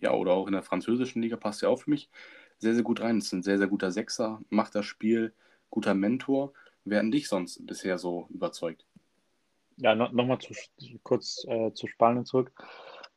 ja, 0.00 0.12
oder 0.12 0.32
auch 0.32 0.46
in 0.46 0.52
der 0.52 0.62
französischen 0.62 1.22
Liga 1.22 1.36
passt 1.36 1.62
ja 1.62 1.68
auch 1.68 1.80
für 1.82 1.90
mich 1.90 2.10
sehr, 2.58 2.74
sehr 2.74 2.84
gut 2.84 3.00
rein. 3.00 3.18
Ist 3.18 3.32
ein 3.32 3.42
sehr, 3.42 3.58
sehr 3.58 3.68
guter 3.68 3.90
Sechser, 3.90 4.40
macht 4.50 4.74
das 4.74 4.86
Spiel, 4.86 5.32
guter 5.70 5.94
Mentor. 5.94 6.52
Werden 6.84 7.10
dich 7.10 7.28
sonst 7.28 7.66
bisher 7.66 7.98
so 7.98 8.26
überzeugt? 8.30 8.86
Ja, 9.76 9.94
no, 9.94 10.08
nochmal 10.08 10.38
zu, 10.38 10.54
kurz 11.02 11.44
äh, 11.46 11.72
zu 11.72 11.86
Spanien 11.86 12.24
zurück. 12.24 12.52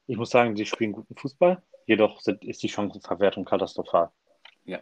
Ich 0.08 0.18
muss 0.18 0.30
sagen, 0.30 0.56
sie 0.56 0.66
spielen 0.66 0.92
guten 0.92 1.16
Fußball, 1.16 1.62
jedoch 1.86 2.20
sind, 2.22 2.44
ist 2.44 2.62
die 2.64 2.70
Chancenverwertung 2.70 3.46
katastrophal. 3.46 4.12
Ja. 4.66 4.82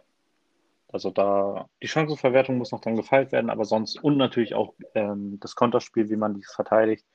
Also 0.88 1.10
da, 1.10 1.68
die 1.82 1.88
Chancenverwertung 1.88 2.58
muss 2.58 2.72
noch 2.72 2.80
dann 2.80 2.96
gefeilt 2.96 3.32
werden, 3.32 3.48
aber 3.48 3.64
sonst, 3.64 4.02
und 4.02 4.16
natürlich 4.16 4.54
auch 4.54 4.74
ähm, 4.94 5.38
das 5.40 5.54
Konterspiel, 5.54 6.10
wie 6.10 6.16
man 6.16 6.34
die 6.34 6.44
verteidigt. 6.44 7.06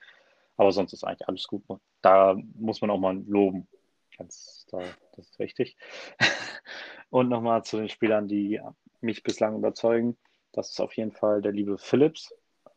Aber 0.58 0.72
sonst 0.72 0.94
ist 0.94 1.04
eigentlich 1.04 1.28
alles 1.28 1.48
gut. 1.48 1.64
Da 2.02 2.36
muss 2.56 2.80
man 2.80 2.90
auch 2.90 3.00
mal 3.00 3.22
loben. 3.28 3.68
Ganz, 4.18 4.66
da, 4.72 4.80
das 5.16 5.30
ist 5.30 5.40
richtig. 5.40 5.78
Und 7.10 7.30
nochmal 7.30 7.64
zu 7.64 7.78
den 7.78 7.90
Spielern, 7.90 8.28
die 8.28 8.60
mich 9.02 9.24
bislang 9.24 9.56
überzeugen. 9.56 10.18
Das 10.52 10.70
ist 10.70 10.80
auf 10.80 10.94
jeden 10.94 11.12
Fall 11.12 11.42
der 11.42 11.52
liebe 11.52 11.78
Phillips. 11.78 12.34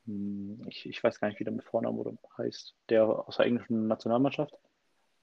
Hm, 0.06 0.64
ich, 0.68 0.86
ich 0.88 1.02
weiß 1.02 1.20
gar 1.20 1.28
nicht, 1.28 1.40
wie 1.40 1.44
der 1.44 1.52
mit 1.52 1.64
Vornamen 1.64 1.98
oder 1.98 2.12
heißt. 2.36 2.74
Der 2.88 3.04
aus 3.04 3.36
der 3.36 3.46
englischen 3.46 3.86
Nationalmannschaft. 3.86 4.54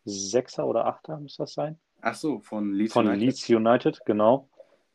Sechser 0.06 0.68
oder 0.68 0.86
Achter 0.86 1.20
muss 1.20 1.38
das 1.38 1.54
sein. 1.54 1.80
Ach 2.02 2.16
so, 2.16 2.40
von 2.40 2.74
Leeds 2.74 2.94
von 2.94 3.08
United. 3.08 3.22
Leeds 3.26 3.50
United, 3.50 4.06
genau. 4.06 4.48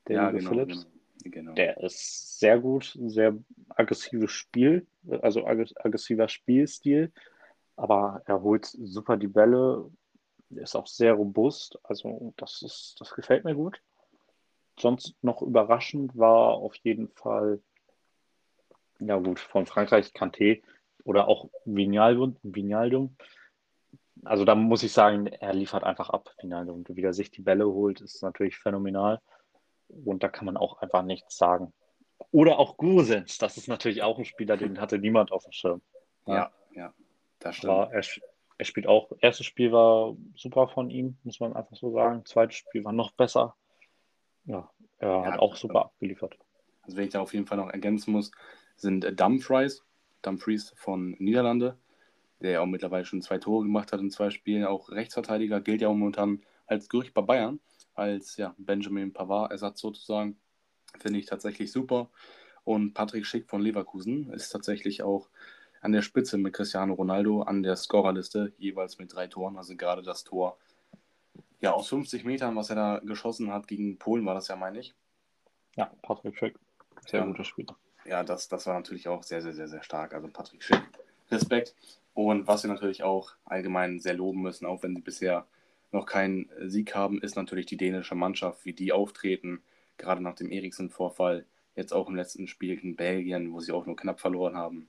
Der 0.06 0.16
ja, 0.16 0.30
genau, 0.30 0.48
Phillips. 0.48 0.86
Genau, 1.24 1.34
genau. 1.36 1.52
Der 1.54 1.78
ist 1.78 2.38
sehr 2.38 2.58
gut, 2.58 2.96
sehr 3.06 3.36
aggressives 3.68 4.30
Spiel, 4.30 4.86
also 5.20 5.44
aggressiver 5.46 6.28
Spielstil. 6.28 7.12
Aber 7.76 8.22
er 8.26 8.42
holt 8.42 8.66
super 8.66 9.16
die 9.16 9.26
Bälle, 9.26 9.90
ist 10.50 10.76
auch 10.76 10.86
sehr 10.86 11.14
robust. 11.14 11.78
Also 11.82 12.32
das 12.36 12.62
ist, 12.62 12.96
das 12.98 13.14
gefällt 13.14 13.44
mir 13.44 13.54
gut. 13.54 13.80
Sonst 14.78 15.14
noch 15.22 15.42
überraschend 15.42 16.16
war 16.16 16.54
auf 16.54 16.74
jeden 16.76 17.08
Fall, 17.08 17.60
ja 18.98 19.16
gut, 19.18 19.38
von 19.38 19.66
Frankreich 19.66 20.08
Kanté 20.08 20.62
oder 21.04 21.28
auch 21.28 21.48
Vinaldum. 21.64 22.36
Vinaldum. 22.42 23.16
Also 24.24 24.44
da 24.44 24.54
muss 24.54 24.82
ich 24.82 24.92
sagen, 24.92 25.26
er 25.26 25.54
liefert 25.54 25.84
einfach 25.84 26.10
ab, 26.10 26.34
Vinaldum. 26.40 26.84
Wie 26.88 27.02
er 27.02 27.12
sich 27.12 27.30
die 27.30 27.42
Bälle 27.42 27.66
holt, 27.66 28.00
ist 28.00 28.22
natürlich 28.22 28.58
phänomenal. 28.58 29.20
Und 29.88 30.22
da 30.22 30.28
kann 30.28 30.46
man 30.46 30.56
auch 30.56 30.80
einfach 30.82 31.02
nichts 31.02 31.36
sagen. 31.36 31.72
Oder 32.30 32.58
auch 32.58 32.76
Gusens, 32.76 33.38
das 33.38 33.56
ist 33.56 33.68
natürlich 33.68 34.02
auch 34.02 34.18
ein 34.18 34.24
Spieler, 34.24 34.56
den 34.56 34.80
hatte 34.80 34.98
niemand 34.98 35.32
auf 35.32 35.44
dem 35.44 35.52
Schirm. 35.52 35.82
Ja, 36.26 36.34
ja, 36.34 36.52
ja 36.72 36.94
das 37.38 37.56
stimmt. 37.56 37.92
Er, 37.92 38.02
er 38.60 38.66
spielt 38.66 38.86
auch, 38.86 39.10
erstes 39.20 39.46
Spiel 39.46 39.72
war 39.72 40.14
super 40.36 40.68
von 40.68 40.90
ihm, 40.90 41.16
muss 41.24 41.40
man 41.40 41.56
einfach 41.56 41.74
so 41.76 41.90
sagen. 41.92 42.26
Zweites 42.26 42.56
Spiel 42.56 42.84
war 42.84 42.92
noch 42.92 43.10
besser. 43.12 43.56
Ja, 44.44 44.70
er 44.98 45.08
ja, 45.08 45.24
hat 45.24 45.40
auch 45.40 45.56
super 45.56 45.86
abgeliefert. 45.86 46.36
Also 46.82 46.98
wenn 46.98 47.04
ich 47.04 47.10
da 47.10 47.20
auf 47.20 47.32
jeden 47.32 47.46
Fall 47.46 47.56
noch 47.56 47.70
ergänzen 47.70 48.12
muss, 48.12 48.30
sind 48.76 49.02
äh, 49.06 49.14
Dumfries, 49.14 49.82
Dumfries 50.20 50.74
von 50.76 51.16
Niederlande, 51.18 51.78
der 52.40 52.50
ja 52.50 52.60
auch 52.60 52.66
mittlerweile 52.66 53.06
schon 53.06 53.22
zwei 53.22 53.38
Tore 53.38 53.64
gemacht 53.64 53.92
hat 53.92 54.00
in 54.00 54.10
zwei 54.10 54.28
Spielen, 54.28 54.66
auch 54.66 54.90
Rechtsverteidiger, 54.90 55.62
gilt 55.62 55.80
ja 55.80 55.88
momentan 55.88 56.42
als 56.66 56.90
Gerücht 56.90 57.14
bei 57.14 57.22
Bayern, 57.22 57.60
als 57.94 58.36
ja, 58.36 58.54
Benjamin 58.58 59.14
Pavard-Ersatz 59.14 59.80
sozusagen. 59.80 60.38
Finde 60.98 61.18
ich 61.18 61.24
tatsächlich 61.24 61.72
super. 61.72 62.10
Und 62.64 62.92
Patrick 62.92 63.24
Schick 63.24 63.48
von 63.48 63.62
Leverkusen 63.62 64.30
ist 64.34 64.50
tatsächlich 64.50 65.02
auch 65.02 65.30
an 65.80 65.92
der 65.92 66.02
Spitze 66.02 66.38
mit 66.38 66.52
Cristiano 66.52 66.94
Ronaldo 66.94 67.42
an 67.42 67.62
der 67.62 67.76
Scorerliste, 67.76 68.52
jeweils 68.58 68.98
mit 68.98 69.14
drei 69.14 69.26
Toren. 69.26 69.56
Also 69.56 69.76
gerade 69.76 70.02
das 70.02 70.24
Tor 70.24 70.58
ja, 71.60 71.72
aus 71.72 71.88
50 71.88 72.24
Metern, 72.24 72.56
was 72.56 72.70
er 72.70 72.76
da 72.76 73.00
geschossen 73.04 73.52
hat 73.52 73.68
gegen 73.68 73.98
Polen, 73.98 74.24
war 74.24 74.34
das 74.34 74.48
ja, 74.48 74.56
meine 74.56 74.80
ich. 74.80 74.94
Ja, 75.76 75.90
Patrick 76.02 76.36
Schick. 76.36 76.54
Sehr 77.06 77.20
ja. 77.20 77.26
guter 77.26 77.44
Spieler. 77.44 77.76
Ja, 78.04 78.22
das, 78.24 78.48
das 78.48 78.66
war 78.66 78.74
natürlich 78.74 79.08
auch 79.08 79.22
sehr, 79.22 79.42
sehr, 79.42 79.52
sehr, 79.52 79.68
sehr 79.68 79.82
stark. 79.82 80.14
Also 80.14 80.28
Patrick 80.28 80.62
Schick, 80.62 80.82
Respekt. 81.30 81.74
Und 82.14 82.46
was 82.46 82.64
wir 82.64 82.70
natürlich 82.70 83.02
auch 83.02 83.32
allgemein 83.44 84.00
sehr 84.00 84.14
loben 84.14 84.42
müssen, 84.42 84.66
auch 84.66 84.82
wenn 84.82 84.96
sie 84.96 85.02
bisher 85.02 85.46
noch 85.92 86.06
keinen 86.06 86.48
Sieg 86.60 86.94
haben, 86.94 87.20
ist 87.20 87.36
natürlich 87.36 87.66
die 87.66 87.76
dänische 87.76 88.14
Mannschaft, 88.14 88.64
wie 88.64 88.72
die 88.72 88.92
auftreten, 88.92 89.62
gerade 89.96 90.22
nach 90.22 90.34
dem 90.34 90.50
Eriksen-Vorfall, 90.50 91.44
jetzt 91.76 91.92
auch 91.92 92.08
im 92.08 92.16
letzten 92.16 92.46
Spiel 92.46 92.78
in 92.78 92.96
Belgien, 92.96 93.52
wo 93.52 93.60
sie 93.60 93.72
auch 93.72 93.86
nur 93.86 93.96
knapp 93.96 94.20
verloren 94.20 94.56
haben. 94.56 94.88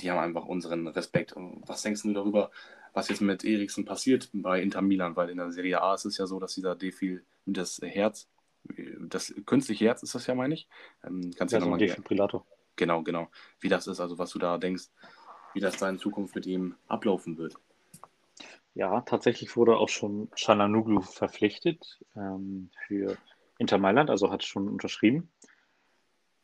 Die 0.00 0.10
haben 0.10 0.18
einfach 0.18 0.44
unseren 0.44 0.88
Respekt. 0.88 1.32
Und 1.32 1.62
was 1.66 1.82
denkst 1.82 2.02
du 2.02 2.12
darüber, 2.12 2.50
was 2.92 3.08
jetzt 3.08 3.20
mit 3.20 3.44
Eriksen 3.44 3.84
passiert 3.84 4.28
bei 4.32 4.60
Inter 4.60 4.82
Milan? 4.82 5.16
Weil 5.16 5.30
in 5.30 5.38
der 5.38 5.52
Serie 5.52 5.80
A 5.80 5.94
ist 5.94 6.04
es 6.04 6.18
ja 6.18 6.26
so, 6.26 6.38
dass 6.38 6.54
dieser 6.54 6.74
Defil 6.74 7.24
das 7.46 7.80
Herz, 7.82 8.28
das 9.00 9.34
künstliche 9.46 9.86
Herz 9.86 10.02
ist 10.02 10.14
das 10.14 10.26
ja, 10.26 10.34
meine 10.34 10.54
ich. 10.54 10.68
Ähm, 11.04 11.32
kannst 11.36 11.52
ja, 11.52 11.58
ja 11.58 11.64
nochmal. 11.64 11.78
Defibrillator. 11.78 12.44
Genau, 12.76 13.02
genau. 13.02 13.28
Wie 13.60 13.68
das 13.68 13.86
ist, 13.86 14.00
also 14.00 14.18
was 14.18 14.30
du 14.30 14.38
da 14.38 14.58
denkst, 14.58 14.90
wie 15.54 15.60
das 15.60 15.78
da 15.78 15.88
in 15.88 15.98
Zukunft 15.98 16.34
mit 16.34 16.46
ihm 16.46 16.74
ablaufen 16.86 17.38
wird. 17.38 17.54
Ja, 18.74 19.00
tatsächlich 19.00 19.56
wurde 19.56 19.78
auch 19.78 19.88
schon 19.88 20.28
Chalanoglu 20.34 21.00
verpflichtet 21.00 21.98
ähm, 22.14 22.68
für 22.86 23.16
Inter 23.58 23.78
Mailand, 23.78 24.10
also 24.10 24.30
hat 24.30 24.44
schon 24.44 24.68
unterschrieben. 24.68 25.30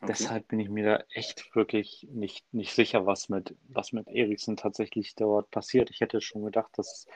Deshalb 0.07 0.49
bin 0.49 0.59
ich 0.59 0.69
mir 0.69 0.85
da 0.85 1.05
echt 1.11 1.55
wirklich 1.55 2.09
nicht, 2.11 2.45
nicht 2.53 2.75
sicher, 2.75 3.07
was 3.07 3.29
mit, 3.29 3.55
was 3.69 3.93
mit 3.93 4.09
Eriksen 4.09 4.57
tatsächlich 4.57 5.15
dort 5.15 5.51
passiert. 5.51 5.91
Ich 5.91 6.01
hätte 6.01 6.21
schon 6.21 6.45
gedacht, 6.45 6.77
dass 6.77 6.93
es 6.93 7.07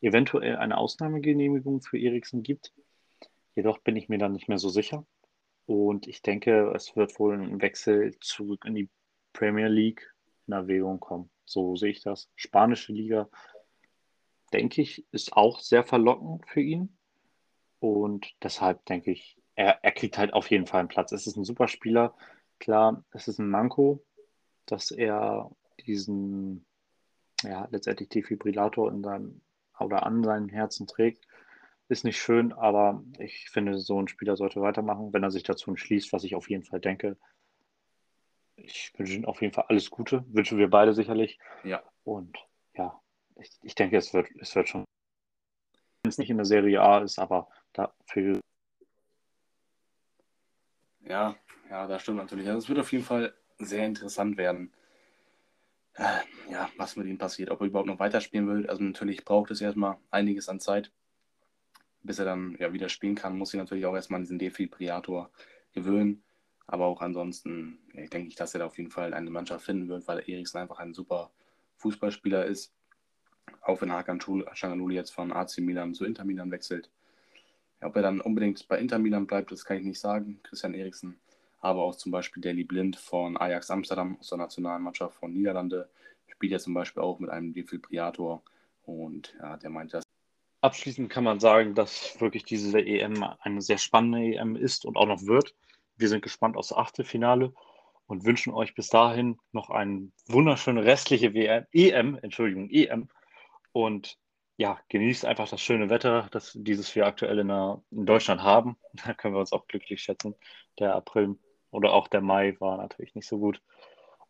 eventuell 0.00 0.56
eine 0.56 0.78
Ausnahmegenehmigung 0.78 1.82
für 1.82 1.98
Eriksen 1.98 2.42
gibt. 2.42 2.72
Jedoch 3.54 3.78
bin 3.78 3.96
ich 3.96 4.08
mir 4.08 4.18
da 4.18 4.28
nicht 4.28 4.48
mehr 4.48 4.58
so 4.58 4.68
sicher. 4.68 5.04
Und 5.66 6.06
ich 6.06 6.22
denke, 6.22 6.72
es 6.74 6.94
wird 6.94 7.18
wohl 7.18 7.34
ein 7.34 7.60
Wechsel 7.60 8.16
zurück 8.20 8.64
in 8.64 8.74
die 8.74 8.88
Premier 9.32 9.68
League 9.68 10.14
in 10.46 10.52
Erwägung 10.52 11.00
kommen. 11.00 11.30
So 11.44 11.74
sehe 11.74 11.90
ich 11.90 12.02
das. 12.02 12.30
Spanische 12.36 12.92
Liga 12.92 13.28
denke 14.52 14.82
ich, 14.82 15.04
ist 15.10 15.32
auch 15.32 15.58
sehr 15.58 15.82
verlockend 15.82 16.46
für 16.46 16.60
ihn. 16.60 16.96
Und 17.80 18.32
deshalb 18.42 18.84
denke 18.86 19.10
ich, 19.10 19.36
er, 19.56 19.82
er 19.82 19.92
kriegt 19.92 20.18
halt 20.18 20.32
auf 20.32 20.50
jeden 20.50 20.66
Fall 20.66 20.80
einen 20.80 20.88
Platz. 20.88 21.12
Es 21.12 21.26
ist 21.26 21.36
ein 21.36 21.44
super 21.44 21.66
Spieler. 21.66 22.14
Klar, 22.58 23.04
es 23.12 23.28
ist 23.28 23.38
ein 23.38 23.50
Manko, 23.50 24.04
dass 24.66 24.90
er 24.90 25.50
diesen, 25.86 26.66
ja, 27.42 27.68
letztendlich 27.70 28.08
Defibrillator 28.08 28.90
in 28.90 29.02
seinem 29.02 29.40
oder 29.78 30.04
an 30.04 30.24
seinem 30.24 30.48
Herzen 30.48 30.86
trägt. 30.86 31.26
Ist 31.88 32.04
nicht 32.04 32.18
schön, 32.18 32.52
aber 32.52 33.04
ich 33.18 33.50
finde, 33.50 33.78
so 33.78 34.00
ein 34.00 34.08
Spieler 34.08 34.36
sollte 34.36 34.60
weitermachen, 34.60 35.12
wenn 35.12 35.22
er 35.22 35.30
sich 35.30 35.44
dazu 35.44 35.70
entschließt, 35.70 36.12
was 36.12 36.24
ich 36.24 36.34
auf 36.34 36.50
jeden 36.50 36.64
Fall 36.64 36.80
denke. 36.80 37.16
Ich 38.56 38.92
wünsche 38.96 39.14
ihm 39.14 39.24
auf 39.26 39.42
jeden 39.42 39.52
Fall 39.52 39.66
alles 39.68 39.90
Gute, 39.90 40.24
wünschen 40.28 40.58
wir 40.58 40.68
beide 40.68 40.94
sicherlich. 40.94 41.38
Ja. 41.62 41.82
Und 42.04 42.38
ja, 42.74 43.00
ich, 43.36 43.50
ich 43.62 43.74
denke, 43.74 43.98
es 43.98 44.14
wird, 44.14 44.28
es 44.40 44.54
wird 44.56 44.68
schon, 44.68 44.84
wenn 46.02 46.08
es 46.08 46.18
nicht 46.18 46.30
in 46.30 46.38
der 46.38 46.46
Serie 46.46 46.80
A 46.80 46.98
ist, 46.98 47.18
aber 47.18 47.48
dafür. 47.72 48.40
Ja, 51.00 51.36
ja, 51.70 51.86
das 51.86 52.02
stimmt 52.02 52.18
natürlich. 52.18 52.46
Also 52.48 52.58
es 52.58 52.68
wird 52.68 52.78
auf 52.78 52.92
jeden 52.92 53.04
Fall 53.04 53.34
sehr 53.58 53.86
interessant 53.86 54.36
werden, 54.36 54.72
äh, 55.94 56.20
ja, 56.50 56.68
was 56.76 56.96
mit 56.96 57.06
ihm 57.06 57.18
passiert, 57.18 57.50
ob 57.50 57.60
er 57.60 57.66
überhaupt 57.66 57.88
noch 57.88 57.98
weiterspielen 57.98 58.48
will. 58.48 58.66
Also 58.68 58.82
natürlich 58.82 59.24
braucht 59.24 59.50
es 59.50 59.60
erstmal 59.60 59.96
einiges 60.10 60.48
an 60.48 60.60
Zeit, 60.60 60.92
bis 62.02 62.18
er 62.18 62.24
dann 62.24 62.56
ja 62.58 62.72
wieder 62.72 62.88
spielen 62.88 63.14
kann, 63.14 63.38
muss 63.38 63.50
sich 63.50 63.58
natürlich 63.58 63.86
auch 63.86 63.94
erstmal 63.94 64.18
an 64.18 64.24
diesen 64.24 64.38
Defibrillator 64.38 65.30
gewöhnen. 65.72 66.22
Aber 66.66 66.86
auch 66.86 67.00
ansonsten 67.00 67.78
ja, 67.92 68.06
denke 68.06 68.28
ich, 68.28 68.34
dass 68.34 68.54
er 68.54 68.60
da 68.60 68.66
auf 68.66 68.76
jeden 68.76 68.90
Fall 68.90 69.14
eine 69.14 69.30
Mannschaft 69.30 69.64
finden 69.64 69.88
wird, 69.88 70.06
weil 70.08 70.18
Eriksen 70.28 70.58
einfach 70.58 70.78
ein 70.78 70.94
super 70.94 71.30
Fußballspieler 71.76 72.44
ist 72.46 72.72
auch 73.62 73.80
wenn 73.80 73.92
Hakan 73.92 74.20
Changanuli 74.20 74.94
jetzt 74.94 75.12
von 75.12 75.32
AC 75.32 75.58
Milan 75.58 75.94
zu 75.94 76.04
Inter 76.04 76.24
Milan 76.24 76.50
wechselt. 76.50 76.90
Ob 77.80 77.96
er 77.96 78.02
dann 78.02 78.20
unbedingt 78.20 78.66
bei 78.68 78.78
Inter 78.78 78.98
Milan 78.98 79.26
bleibt, 79.26 79.52
das 79.52 79.64
kann 79.64 79.78
ich 79.78 79.84
nicht 79.84 80.00
sagen. 80.00 80.40
Christian 80.42 80.74
Eriksen, 80.74 81.18
aber 81.66 81.82
auch 81.82 81.96
zum 81.96 82.12
Beispiel 82.12 82.40
Daily 82.40 82.64
Blind 82.64 82.96
von 82.96 83.36
Ajax 83.36 83.70
Amsterdam 83.70 84.16
aus 84.20 84.28
der 84.28 84.38
nationalen 84.38 84.82
Mannschaft 84.82 85.16
von 85.16 85.32
Niederlande 85.32 85.90
spielt 86.28 86.52
ja 86.52 86.58
zum 86.58 86.74
Beispiel 86.74 87.02
auch 87.02 87.18
mit 87.18 87.28
einem 87.28 87.52
Defibrillator 87.52 88.42
und 88.84 89.34
ja, 89.40 89.56
der 89.56 89.70
meint 89.70 89.92
das. 89.92 90.04
Abschließend 90.60 91.10
kann 91.10 91.24
man 91.24 91.40
sagen, 91.40 91.74
dass 91.74 92.20
wirklich 92.20 92.44
diese 92.44 92.78
EM 92.80 93.24
eine 93.40 93.60
sehr 93.60 93.78
spannende 93.78 94.36
EM 94.36 94.54
ist 94.56 94.84
und 94.84 94.96
auch 94.96 95.06
noch 95.06 95.26
wird. 95.26 95.54
Wir 95.96 96.08
sind 96.08 96.22
gespannt 96.22 96.56
aufs 96.56 96.72
Achtelfinale 96.72 97.52
und 98.06 98.24
wünschen 98.24 98.52
euch 98.52 98.74
bis 98.74 98.88
dahin 98.88 99.38
noch 99.52 99.70
eine 99.70 100.12
wunderschöne 100.26 100.84
restliche 100.84 101.34
WM, 101.34 101.66
EM, 101.72 102.18
Entschuldigung, 102.22 102.70
EM 102.70 103.08
und 103.72 104.18
ja, 104.56 104.80
genießt 104.88 105.24
einfach 105.24 105.48
das 105.48 105.60
schöne 105.60 105.90
Wetter, 105.90 106.28
das 106.30 106.52
dieses 106.54 106.94
wir 106.94 107.06
aktuell 107.06 107.40
in, 107.40 107.48
der, 107.48 107.82
in 107.90 108.06
Deutschland 108.06 108.42
haben. 108.42 108.76
Da 109.04 109.12
können 109.12 109.34
wir 109.34 109.40
uns 109.40 109.52
auch 109.52 109.66
glücklich 109.66 110.02
schätzen. 110.02 110.34
Der 110.78 110.94
April 110.94 111.38
oder 111.76 111.92
auch 111.92 112.08
der 112.08 112.22
Mai 112.22 112.56
war 112.58 112.78
natürlich 112.78 113.14
nicht 113.14 113.28
so 113.28 113.38
gut. 113.38 113.62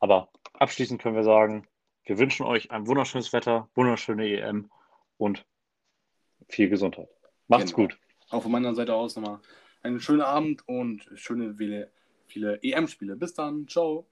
Aber 0.00 0.28
abschließend 0.54 1.00
können 1.00 1.14
wir 1.14 1.22
sagen, 1.22 1.66
wir 2.04 2.18
wünschen 2.18 2.44
euch 2.44 2.70
ein 2.72 2.86
wunderschönes 2.86 3.32
Wetter, 3.32 3.68
wunderschöne 3.74 4.28
EM 4.28 4.70
und 5.16 5.46
viel 6.48 6.68
Gesundheit. 6.68 7.08
Macht's 7.46 7.72
genau. 7.72 7.88
gut. 7.88 7.98
Auch 8.30 8.42
von 8.42 8.52
meiner 8.52 8.74
Seite 8.74 8.94
aus 8.94 9.16
nochmal 9.16 9.40
einen 9.82 10.00
schönen 10.00 10.22
Abend 10.22 10.66
und 10.68 11.08
schöne 11.14 11.54
viele, 11.54 11.92
viele 12.26 12.60
EM-Spiele. 12.62 13.16
Bis 13.16 13.34
dann. 13.34 13.68
Ciao. 13.68 14.06